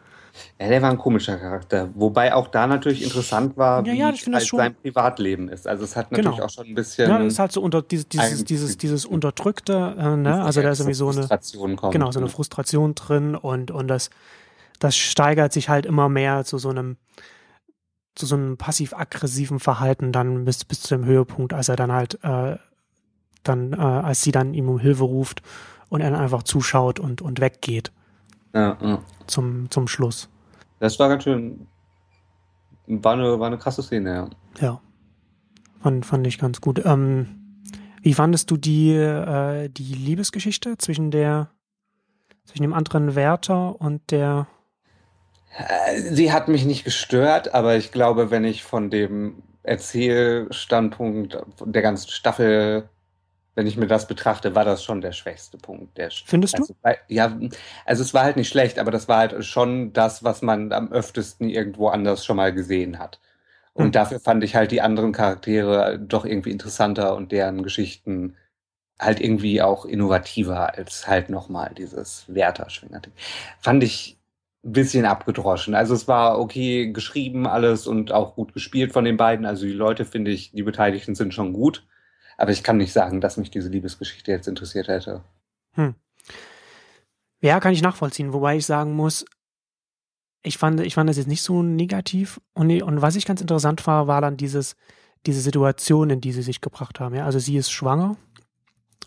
[0.61, 1.89] Ja, der war ein komischer Charakter.
[1.95, 5.67] Wobei auch da natürlich interessant war, Ja, wie ja, halt sein Privatleben ist.
[5.67, 6.45] Also es hat natürlich Genau.
[6.47, 9.97] auch schon ein bisschen Ja, das ist halt so unter dieses, dieses, dieses, dieses Unterdrückte,
[9.99, 10.43] äh, ne?
[10.43, 11.93] Also da ist irgendwie so eine, Frustration kommt.
[11.93, 14.11] genau, so eine Frustration drin und, und das,
[14.79, 16.97] das steigert sich halt immer mehr zu so einem,
[18.15, 22.23] zu so einem passiv-aggressiven Verhalten dann bis, bis zu dem Höhepunkt, als er dann halt,
[22.23, 22.57] äh,
[23.43, 25.43] dann, äh, als sie dann ihm um Hilfe ruft
[25.89, 27.93] und er dann einfach zuschaut und, und weggeht
[28.53, 29.03] ja, ja.
[29.27, 30.29] zum, zum Schluss.
[30.79, 31.67] Das war ganz schön.
[32.87, 34.31] War eine, war eine krasse Szene, ja.
[34.61, 34.81] Ja.
[35.81, 36.83] Fand, fand ich ganz gut.
[36.85, 37.41] Ähm,
[38.03, 41.51] wie fandest du die, äh, die Liebesgeschichte zwischen der,
[42.45, 44.49] zwischen dem anderen Wärter und der,
[46.11, 52.11] Sie hat mich nicht gestört, aber ich glaube, wenn ich von dem Erzählstandpunkt der ganzen
[52.11, 52.89] Staffel,
[53.57, 55.99] wenn ich mir das betrachte, war das schon der schwächste Punkt.
[55.99, 56.63] Der, Findest du?
[56.63, 57.37] also, weil- Ja,
[57.85, 60.93] also es war halt nicht schlecht, aber das war halt schon das, was man am
[60.93, 63.21] öftesten irgendwo anders schon mal gesehen hat.
[63.73, 63.93] Und Hm.
[63.93, 68.37] dafür fand ich halt die anderen Charaktere doch irgendwie interessanter und deren Geschichten
[69.01, 73.13] halt irgendwie auch innovativer als halt nochmal dieses Wärter-Schwinger-Ding.
[73.61, 74.19] Fand ich
[74.63, 75.75] bisschen abgedroschen.
[75.75, 79.47] Also es war okay geschrieben alles und auch gut gespielt von den beiden.
[79.47, 81.87] Also die Leute, finde ich, die Beteiligten sind schon gut.
[82.37, 85.23] Aber ich kann nicht sagen, dass mich diese Liebesgeschichte jetzt interessiert hätte.
[87.41, 89.25] ja, kann ich nachvollziehen, wobei ich sagen muss,
[90.43, 93.87] ich fand, ich fand das jetzt nicht so negativ und, und was ich ganz interessant
[93.87, 94.77] war, war dann dieses,
[95.27, 97.15] diese Situation, in die sie sich gebracht haben.
[97.15, 97.27] Ja?
[97.27, 98.17] Also sie ist schwanger.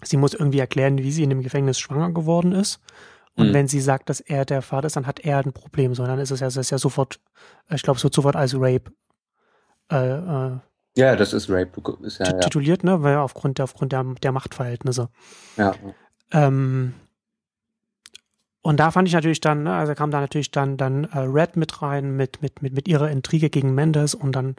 [0.04, 2.80] Sie muss irgendwie erklären, wie sie in dem Gefängnis schwanger geworden ist.
[3.36, 3.54] Und Mhm.
[3.54, 5.96] wenn sie sagt, dass er der Vater ist, dann hat er ein Problem.
[5.96, 7.20] So, dann ist es ja, es ist ja sofort,
[7.70, 8.92] ich glaube, es wird sofort als Rape
[9.92, 10.60] äh, äh,
[10.96, 11.82] Ja, das ist Rape.
[12.04, 12.40] Ist ja, ja.
[12.40, 13.02] tituliert, ne?
[13.02, 15.10] Weil aufgrund der, aufgrund der, der Machtverhältnisse.
[15.58, 15.74] ja.
[16.32, 16.94] Ähm,
[18.66, 21.58] und da fand ich natürlich dann, ne, also kam da natürlich dann, dann äh, Red
[21.58, 24.56] mit rein, mit, mit, mit, mit ihrer Intrige gegen Mendes und dann,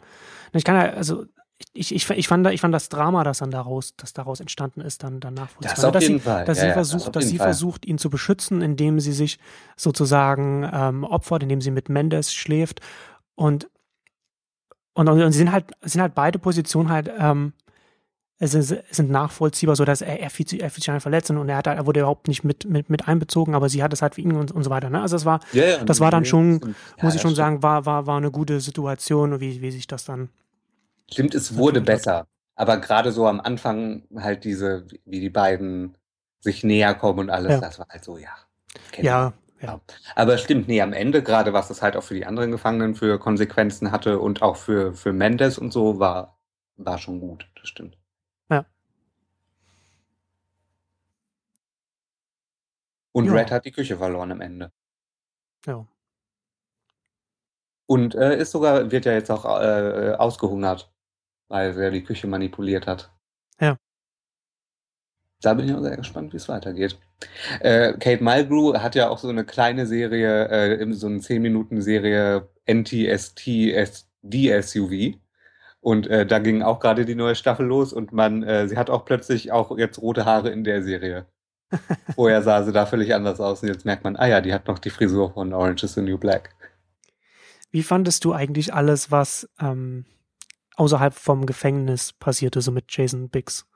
[0.53, 1.25] ich kann ja, also
[1.73, 5.03] ich, ich, ich, fand, ich fand das Drama, das dann daraus, das daraus entstanden ist,
[5.03, 5.75] dann, nachvollziehbar.
[5.75, 6.45] Das auf dass jeden sie, Fall.
[6.45, 7.47] Dass Ja, sie ja, das versucht, auf dass sie Fall.
[7.49, 9.39] versucht, ihn zu beschützen, indem sie sich
[9.77, 12.81] sozusagen ähm, opfert, indem sie mit Mendes schläft
[13.35, 13.69] und
[14.97, 17.53] und, und sie sind halt, sind halt beide Positionen halt, ähm,
[18.39, 21.03] es ist, es sind nachvollziehbar, so dass er, er fühlt sich, er fühlt sich halt
[21.03, 23.83] verletzt und er hat, halt- er wurde überhaupt nicht mit, mit, mit einbezogen, aber sie
[23.83, 24.91] hat es halt für ihn und, und so weiter.
[24.91, 25.01] Ne?
[25.01, 26.61] Also es war, Ja, ja, das war dann schon.
[26.61, 27.37] Ja, muss ich das schon stimmt.
[27.37, 30.29] sagen, war, war, war eine gute Situation, wie, wie sich das dann.
[31.15, 32.27] Stimmt, es wurde besser.
[32.57, 35.97] Aber gerade so am Anfang halt diese, wie die beiden
[36.41, 37.61] sich näher kommen und alles, Ja.
[37.61, 38.31] das war halt so, ja.
[38.97, 39.81] Ja, ja.
[40.17, 43.19] Aber stimmt, nee, am Ende, gerade was es halt auch für die anderen Gefangenen für
[43.21, 46.37] Konsequenzen hatte und auch für, für Mendes und so, war,
[46.77, 47.97] war schon gut, das stimmt.
[48.51, 48.67] Ja.
[53.13, 53.33] Und Ja.
[53.35, 54.73] Red hat die Küche verloren am Ende.
[55.67, 55.87] Ja.
[57.87, 60.91] Und äh, ist sogar, wird ja jetzt auch äh, ausgehungert,
[61.55, 63.11] weil er die Küche manipuliert hat.
[63.61, 63.77] Ja.
[65.41, 66.99] Da bin ich auch sehr gespannt, wie es weitergeht.
[67.61, 74.05] Äh, Kate Mulgrew hat ja auch so eine kleine Serie, äh, so eine 10-Minuten-Serie NTST-DSUV.
[75.81, 78.89] Und äh, da ging auch gerade die neue Staffel los und man, äh, sie hat
[78.89, 81.27] auch plötzlich auch jetzt rote Haare in der Serie.
[82.15, 84.67] Vorher sah sie da völlig anders aus und jetzt merkt man, ah ja, die hat
[84.67, 86.55] noch die Frisur von Orange is the New Black.
[87.71, 90.07] Wie fandest du eigentlich alles, was ähm,
[90.77, 93.67] außerhalb vom Gefängnis passierte, so mit Jason Biggs?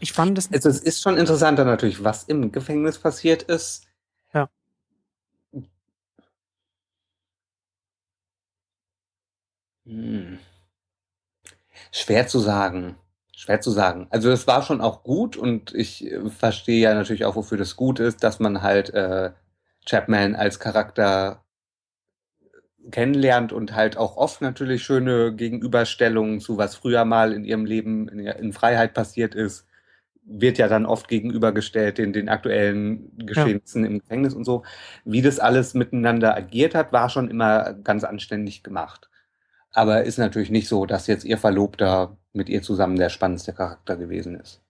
[0.00, 0.50] Ich fand es.
[0.50, 3.86] Also es ist schon interessanter natürlich, was im Gefängnis passiert ist.
[4.32, 4.48] Ja.
[9.84, 10.38] Hm.
[11.92, 12.96] Schwer zu sagen.
[13.36, 14.06] Schwer zu sagen.
[14.10, 17.76] Also es war schon auch gut und ich äh, verstehe ja natürlich auch, wofür das
[17.76, 19.32] gut ist, dass man halt äh,
[19.86, 21.42] Chapman als Charakter
[22.90, 28.08] kennenlernt und halt auch oft natürlich schöne Gegenüberstellungen zu was früher mal in ihrem Leben
[28.08, 29.66] in, in Freiheit passiert ist,
[30.24, 34.62] wird ja dann oft gegenübergestellt den, den aktuellen Geschehnissen im Gefängnis und so.
[35.04, 39.10] Wie das alles miteinander agiert hat, war schon immer ganz anständig gemacht.
[39.72, 43.96] Aber ist natürlich nicht so, dass jetzt ihr Verlobter mit ihr zusammen der spannendste Charakter
[43.96, 44.62] gewesen ist.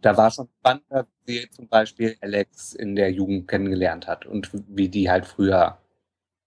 [0.00, 4.50] Da war schon spannender, wie sie zum Beispiel Alex in der Jugend kennengelernt hat und
[4.68, 5.78] wie die halt früher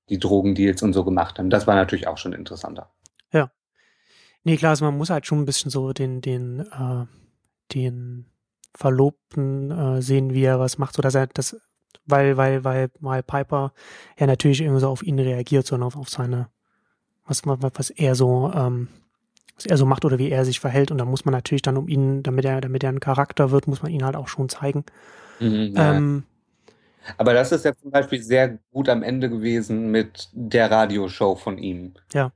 [0.10, 1.49] die Drogendeals und so gemacht haben.
[1.49, 2.91] Das war natürlich auch schon interessanter.
[4.45, 7.06] Nee, klar, also man muss halt schon ein bisschen so den, den, äh,
[7.74, 8.28] den
[8.76, 11.58] Verlobten äh, sehen, wie er was macht, so dass er das,
[12.06, 13.74] weil, weil, weil, weil Piper
[14.20, 16.49] ja natürlich irgendwie so auf ihn reagiert, sondern auf, auf seine,
[17.26, 18.88] was, was was er so, ähm,
[19.56, 20.91] was er so macht oder wie er sich verhält.
[20.91, 23.68] Und da muss man natürlich dann um ihn, damit er, damit er ein Charakter wird,
[23.68, 24.86] muss man ihn halt auch schon zeigen.
[25.39, 25.95] Mhm, ja.
[25.95, 26.24] Ähm,
[27.18, 31.58] Aber das ist ja zum Beispiel sehr gut am Ende gewesen mit der Radioshow von
[31.58, 31.93] ihm.
[32.14, 32.32] Ja.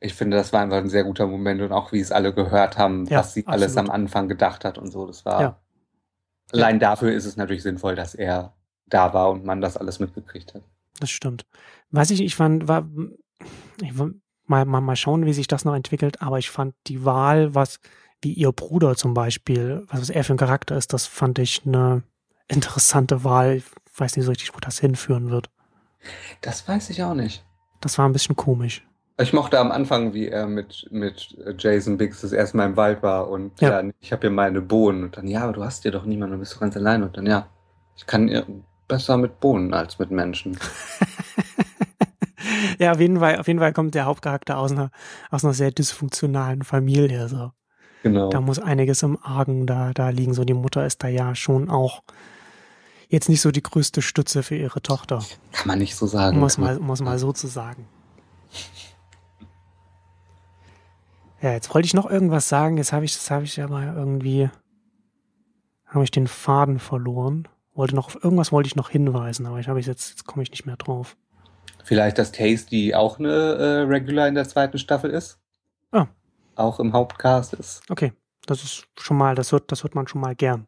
[0.00, 2.78] Ich finde, das war einfach ein sehr guter Moment und auch wie es alle gehört
[2.78, 3.90] haben, Ja, was sie alles absolut.
[3.90, 5.06] am Anfang gedacht hat und so.
[5.06, 5.60] Das war Ja.
[6.52, 8.54] allein dafür ist es natürlich sinnvoll, dass er
[8.86, 10.62] da war und man das alles mitgekriegt hat.
[11.00, 11.46] Das stimmt.
[11.90, 12.88] Was ich, ich fand, war,
[13.82, 17.54] ich, mal, mal, mal schauen, wie sich das noch entwickelt, aber ich fand die Wahl,
[17.54, 17.80] was,
[18.22, 21.62] wie ihr Bruder zum Beispiel, was, was er für ein Charakter ist, das fand ich
[21.66, 22.02] eine
[22.48, 23.56] interessante Wahl.
[23.56, 23.64] Ich
[23.96, 25.50] weiß nicht so richtig, wo das hinführen wird.
[26.40, 27.44] Das weiß ich auch nicht.
[27.80, 28.86] Das war ein bisschen komisch.
[29.18, 33.02] Ich mochte am Anfang, wie er mit, mit Jason Biggs das erste Mal im Wald
[33.02, 33.80] war und Ja.
[33.80, 36.34] ja, ich habe hier meine Bohnen und dann, ja, aber du hast hier doch niemanden,
[36.34, 37.46] du bist doch ganz allein und dann, ja,
[37.96, 38.42] ich kann ja
[38.88, 40.58] besser mit Bohnen als mit Menschen.
[42.78, 44.90] ja, auf jeden Fall, auf jeden Fall kommt der Hauptcharakter aus einer,
[45.30, 47.52] aus einer sehr dysfunktionalen Familie, so.
[48.02, 48.28] Genau.
[48.28, 50.32] Da muss einiges im Argen da, da liegen.
[50.32, 52.02] So, die Mutter ist da ja schon auch
[53.08, 55.22] jetzt nicht so die größte Stütze für ihre Tochter.
[55.52, 56.38] Kann man nicht so sagen.
[56.38, 57.86] Um es mal, um es mal so zu sagen.
[61.42, 62.78] Ja, jetzt wollte ich noch irgendwas sagen.
[62.78, 64.50] Jetzt habe ich, das habe ich aber irgendwie,
[65.86, 67.46] habe ich den Faden verloren.
[67.74, 70.42] Wollte noch auf irgendwas wollte ich noch hinweisen, aber ich habe ich jetzt, jetzt komme
[70.42, 71.16] ich nicht mehr drauf.
[71.84, 75.38] Vielleicht, dass Tasty auch eine äh, Regular in der zweiten Staffel ist.
[75.92, 76.06] Ah.
[76.56, 77.82] Auch im Hauptcast ist.
[77.90, 78.12] Okay,
[78.46, 80.66] das ist schon mal, das hört, das hört man schon mal gern.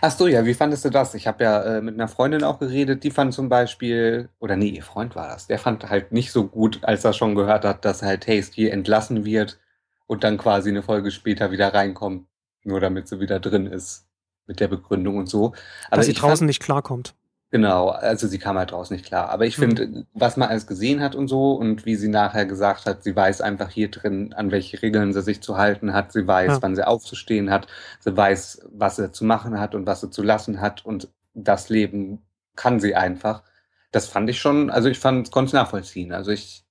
[0.00, 1.14] Ach so, ja, wie fandest du das?
[1.14, 4.68] Ich habe ja äh, mit einer Freundin auch geredet, die fand zum Beispiel, oder nee,
[4.68, 7.84] ihr Freund war das, der fand halt nicht so gut, als er schon gehört hat,
[7.84, 9.58] dass halt Tasty entlassen wird
[10.06, 12.26] und dann quasi eine Folge später wieder reinkommt,
[12.62, 14.06] nur damit sie wieder drin ist
[14.46, 15.54] mit der Begründung und so.
[15.88, 17.14] Aber Dass sie ich draußen fand, nicht klarkommt.
[17.54, 19.28] Genau, also sie kam halt draus nicht klar.
[19.28, 20.06] Aber ich finde, Mhm.
[20.12, 23.40] was man alles gesehen hat und so und wie sie nachher gesagt hat, sie weiß
[23.42, 26.10] einfach hier drin, an welche Regeln sie sich zu halten hat.
[26.10, 26.62] Sie weiß, Ja.
[26.62, 27.68] wann sie aufzustehen hat.
[28.00, 30.84] Sie weiß, was sie zu machen hat und was sie zu lassen hat.
[30.84, 32.22] Und das Leben
[32.56, 33.44] kann sie einfach.
[33.92, 36.10] Das fand ich schon, also ich fand, konnte es nachvollziehen.
[36.12, 36.64] Also ich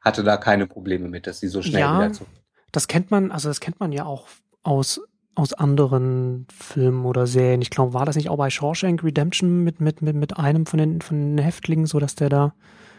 [0.00, 1.96] hatte da keine Probleme mit, dass sie so schnell Ja.
[1.96, 2.26] wieder zu.
[2.72, 4.26] Das kennt man, also das kennt man ja auch
[4.64, 5.00] aus,
[5.34, 7.62] aus anderen Filmen oder Serien.
[7.62, 10.78] Ich glaube, war das nicht auch bei Shawshank Redemption mit, mit, mit, mit einem von
[10.78, 12.54] den, von den Häftlingen, so dass der da,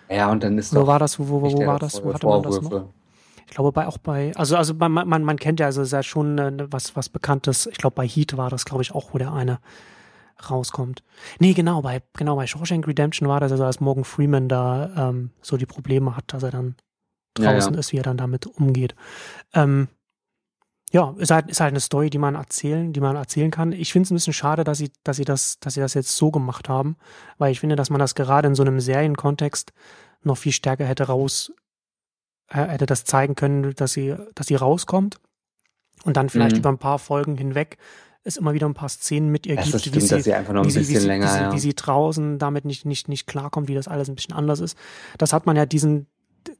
[0.09, 2.43] Ja, und dann ist wo war das, wo, wo, wo war das, wo hatte man
[2.43, 2.89] das noch?
[3.47, 5.93] Ich glaube, bei, auch bei, also, also man, man, man kennt ja, also es ist
[5.93, 7.67] ja schon äh, was, was Bekanntes.
[7.67, 9.59] Ich glaube, bei Heat war das, glaube ich, auch, wo der eine
[10.49, 11.03] rauskommt.
[11.39, 15.29] Nee, genau, bei, genau, bei Shawshank Redemption war das, also als Morgan Freeman da ähm,
[15.41, 16.75] so die Probleme hat, dass er dann
[17.37, 17.79] Ja, draußen ja.
[17.79, 18.95] ist, wie er dann damit umgeht.
[19.53, 19.87] Ähm,
[20.95, 23.73] ja, ist halt, ist halt eine Story, die man erzählen, die man erzählen kann.
[23.73, 26.15] Ich finde es ein bisschen schade, dass sie, dass sie das, dass sie das jetzt
[26.15, 26.95] so gemacht haben,
[27.37, 29.73] weil ich finde, dass man das gerade in so einem Serienkontext
[30.23, 31.51] noch viel stärker hätte raus,
[32.47, 35.17] äh, hätte das zeigen können, dass sie, dass sie rauskommt
[36.05, 36.59] und dann vielleicht Mhm.
[36.59, 37.77] über ein paar Folgen hinweg
[38.23, 40.23] es immer wieder ein paar Szenen mit ihr Das gibt, ist wie stimmt, sie, dass
[40.23, 41.53] sie einfach noch ein wie sie, wie länger, wie sie, ja.
[41.53, 44.77] wie sie draußen damit nicht, nicht, nicht klarkommt, wie das alles ein bisschen anders ist.
[45.17, 46.07] Das hat man ja diesen,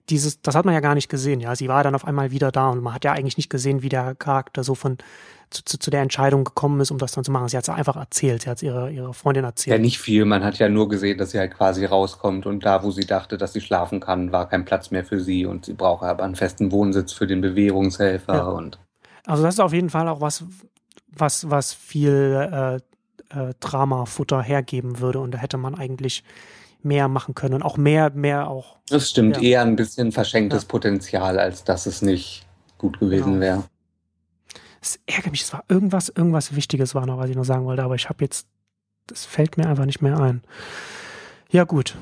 [0.09, 1.55] dieses, das hat man ja gar nicht gesehen, ja.
[1.55, 3.89] Sie war dann auf einmal wieder da und man hat ja eigentlich nicht gesehen, wie
[3.89, 4.97] der Charakter so von
[5.51, 7.47] zu, zu, zu der Entscheidung gekommen ist, um das dann zu machen.
[7.49, 9.81] Sie hat es einfach erzählt, sie hat es ihrer, ihrer Freundin Ja, erzählt.
[9.81, 10.25] nicht viel.
[10.25, 13.37] Man hat ja nur gesehen, dass sie halt quasi rauskommt und da, wo sie dachte,
[13.37, 16.35] dass sie schlafen kann, war kein Platz mehr für sie und sie brauche aber einen
[16.35, 18.43] festen Wohnsitz für den Bewährungshelfer Ja.
[18.45, 18.79] und
[19.25, 20.43] Also das ist auf jeden Fall auch was,
[21.11, 22.75] was, was viel äh,
[23.39, 26.23] äh, Drama-Futter hergeben würde und da hätte man eigentlich
[26.85, 29.41] mehr machen können und auch mehr, mehr auch das stimmt Ja.
[29.43, 32.45] eher ein bisschen verschenktes Potenzial, als dass es nicht
[32.77, 33.39] gut gewesen Genau.
[33.41, 33.63] wäre.
[34.81, 37.83] Es ärgert mich, es war irgendwas, irgendwas Wichtiges war noch, was ich noch sagen wollte,
[37.83, 38.47] aber ich habe jetzt,
[39.07, 40.43] das fällt mir einfach nicht mehr ein.
[41.49, 41.95] Ja, gut.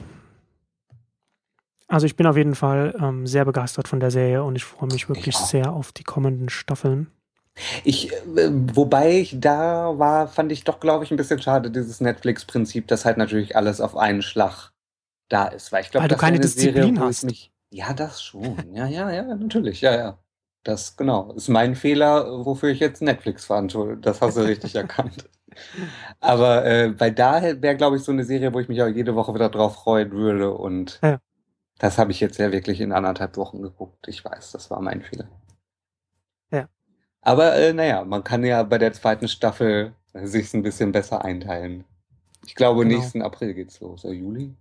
[1.88, 4.89] Also ich bin auf jeden Fall ähm, sehr begeistert von der Serie und ich freue
[4.91, 7.07] mich wirklich sehr auf die kommenden Staffeln.
[7.84, 12.01] Ich, äh, wobei ich da war, fand ich doch, glaube ich, ein bisschen schade, dieses
[12.01, 14.71] Netflix-Prinzip, dass halt natürlich alles auf einen Schlag
[15.34, 15.71] da ist.
[15.71, 17.23] Weil ich glaube, du keine eine Serie, Disziplin ich hast.
[17.23, 17.51] mich.
[17.71, 18.73] Ja, das schon.
[18.73, 19.81] Ja, ja, ja, natürlich.
[19.81, 20.17] Ja, ja.
[20.63, 21.34] Das, genau.
[21.34, 23.97] Ist mein Fehler, wofür ich jetzt Netflix verantworte.
[23.97, 25.29] Das hast du richtig erkannt.
[26.19, 29.15] Aber äh, bei da wäre, glaube ich, so eine Serie, wo ich mich auch jede
[29.15, 30.51] Woche wieder drauf freuen würde.
[30.53, 31.19] Und Ja.
[31.79, 34.07] das habe ich jetzt ja wirklich in anderthalb Wochen geguckt.
[34.07, 35.27] Ich weiß, das war mein Fehler.
[36.51, 36.69] Ja.
[37.21, 41.25] Aber äh, naja, man kann ja bei der zweiten Staffel äh, sich ein bisschen besser
[41.25, 41.84] einteilen.
[42.45, 42.97] Ich glaube, Genau.
[42.99, 44.05] nächsten April geht's los.
[44.05, 44.53] Oder Juli?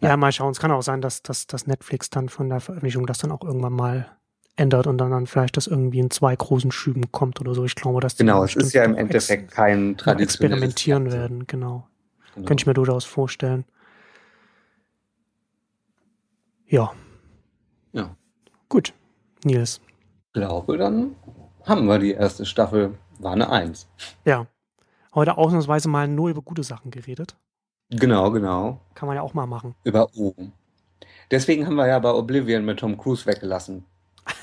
[0.00, 0.16] Ja, Ja.
[0.16, 0.52] mal schauen.
[0.52, 3.42] Es kann auch sein, dass, dass, dass Netflix dann von der Veröffentlichung das dann auch
[3.42, 4.10] irgendwann mal
[4.56, 7.64] ändert und dann, dann vielleicht das irgendwie in zwei großen Schüben kommt oder so.
[7.64, 11.20] Ich glaube, dass die Genau, es ist ja im Endeffekt kein traditionelles experimentieren Fernsehen.
[11.20, 11.86] werden, genau.
[12.34, 12.46] Genau.
[12.46, 13.64] Könnte ich mir durchaus vorstellen.
[16.66, 16.92] Ja,
[17.92, 18.14] Ja.
[18.68, 18.92] gut.
[19.44, 19.80] Nils.
[20.32, 21.14] glaube, dann
[21.64, 22.98] haben wir die erste Staffel.
[23.20, 23.88] War eine Eins.
[24.24, 24.46] Ja.
[25.14, 27.36] Heute ausnahmsweise mal nur über gute Sachen geredet.
[27.90, 28.80] Genau, genau.
[28.94, 29.74] Kann man ja auch mal machen.
[29.84, 30.34] Über O.
[31.30, 33.84] Deswegen haben wir ja bei Oblivion mit Tom Cruise weggelassen.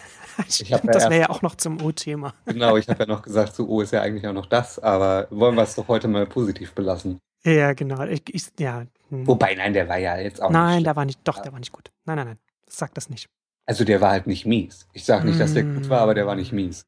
[0.49, 2.33] Ich hab ja das wäre ja auch noch zum O-Thema.
[2.45, 5.27] Genau, ich habe ja noch gesagt, so O ist ja eigentlich auch noch das, aber
[5.29, 7.21] wollen wir es doch heute mal positiv belassen.
[7.45, 8.03] Ja, genau.
[8.03, 8.85] Ich, ich, ja.
[9.09, 9.25] hm.
[9.25, 11.19] Wobei, nein, der war ja jetzt auch Nein, nicht der war nicht.
[11.23, 11.89] Doch, der war nicht gut.
[12.03, 12.39] Nein, nein, nein.
[12.67, 13.29] Sag das nicht.
[13.65, 14.87] Also der war halt nicht mies.
[14.91, 16.85] Ich sage nicht, dass der gut war, aber der war nicht mies.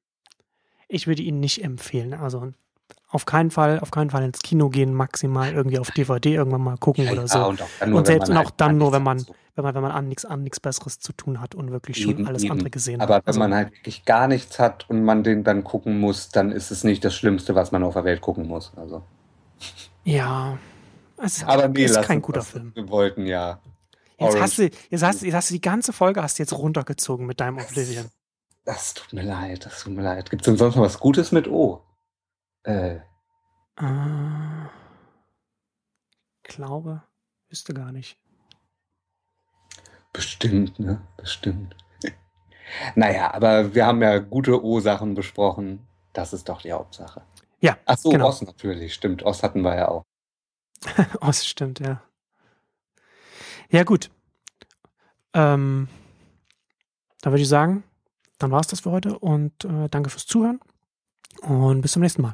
[0.89, 2.13] Ich würde ihn nicht empfehlen.
[2.13, 2.51] Also
[3.09, 6.77] auf keinen Fall, auf keinen Fall ins Kino gehen, maximal irgendwie auf DVD irgendwann mal
[6.77, 7.45] gucken Ja, oder ja, so.
[7.47, 9.35] und auch nur, Und selbst und auch halt dann nur, nichts wenn man, so.
[9.55, 12.11] wenn man, wenn man an nichts an nichts Besseres zu tun hat und wirklich schon
[12.11, 12.51] Eben, alles eben.
[12.51, 13.23] andere gesehen Aber hat.
[13.25, 16.51] wenn Also, man halt wirklich gar nichts hat und man den dann gucken muss, dann
[16.51, 18.73] ist es nicht das Schlimmste, was man auf der Welt gucken muss.
[18.75, 19.01] Also.
[20.03, 20.57] ja,
[21.17, 22.49] es ist, Aber nee, ist kein guter das.
[22.49, 22.71] Film.
[22.75, 23.59] Wir wollten ja.
[24.19, 26.53] Jetzt Orange- hast, du, jetzt, hast, jetzt hast du die ganze Folge hast du jetzt
[26.53, 28.05] runtergezogen mit deinem Oblivion.
[28.65, 30.29] Das tut mir leid, das tut mir leid.
[30.29, 31.81] Gibt es denn sonst noch was Gutes mit O?
[32.67, 32.97] Äh,
[33.79, 34.67] Äh,
[36.43, 37.03] glaube,
[37.49, 38.19] wüsste gar nicht.
[40.11, 40.99] bestimmt, ne?
[41.15, 41.75] Bestimmt.
[42.95, 45.87] naja, aber wir haben ja gute O-Sachen besprochen.
[46.13, 47.21] Das ist doch die Hauptsache.
[47.61, 48.27] Ja, Ach so, genau.
[48.27, 49.21] Ost natürlich, stimmt.
[49.23, 50.03] Ost hatten wir ja auch.
[51.21, 52.01] Das stimmt, ja.
[53.69, 54.09] Ja, gut.
[55.33, 55.87] Ähm,
[57.21, 57.83] dann würde ich sagen,
[58.39, 60.59] dann war es das für heute und äh, danke fürs Zuhören
[61.41, 62.33] und bis zum nächsten Mal.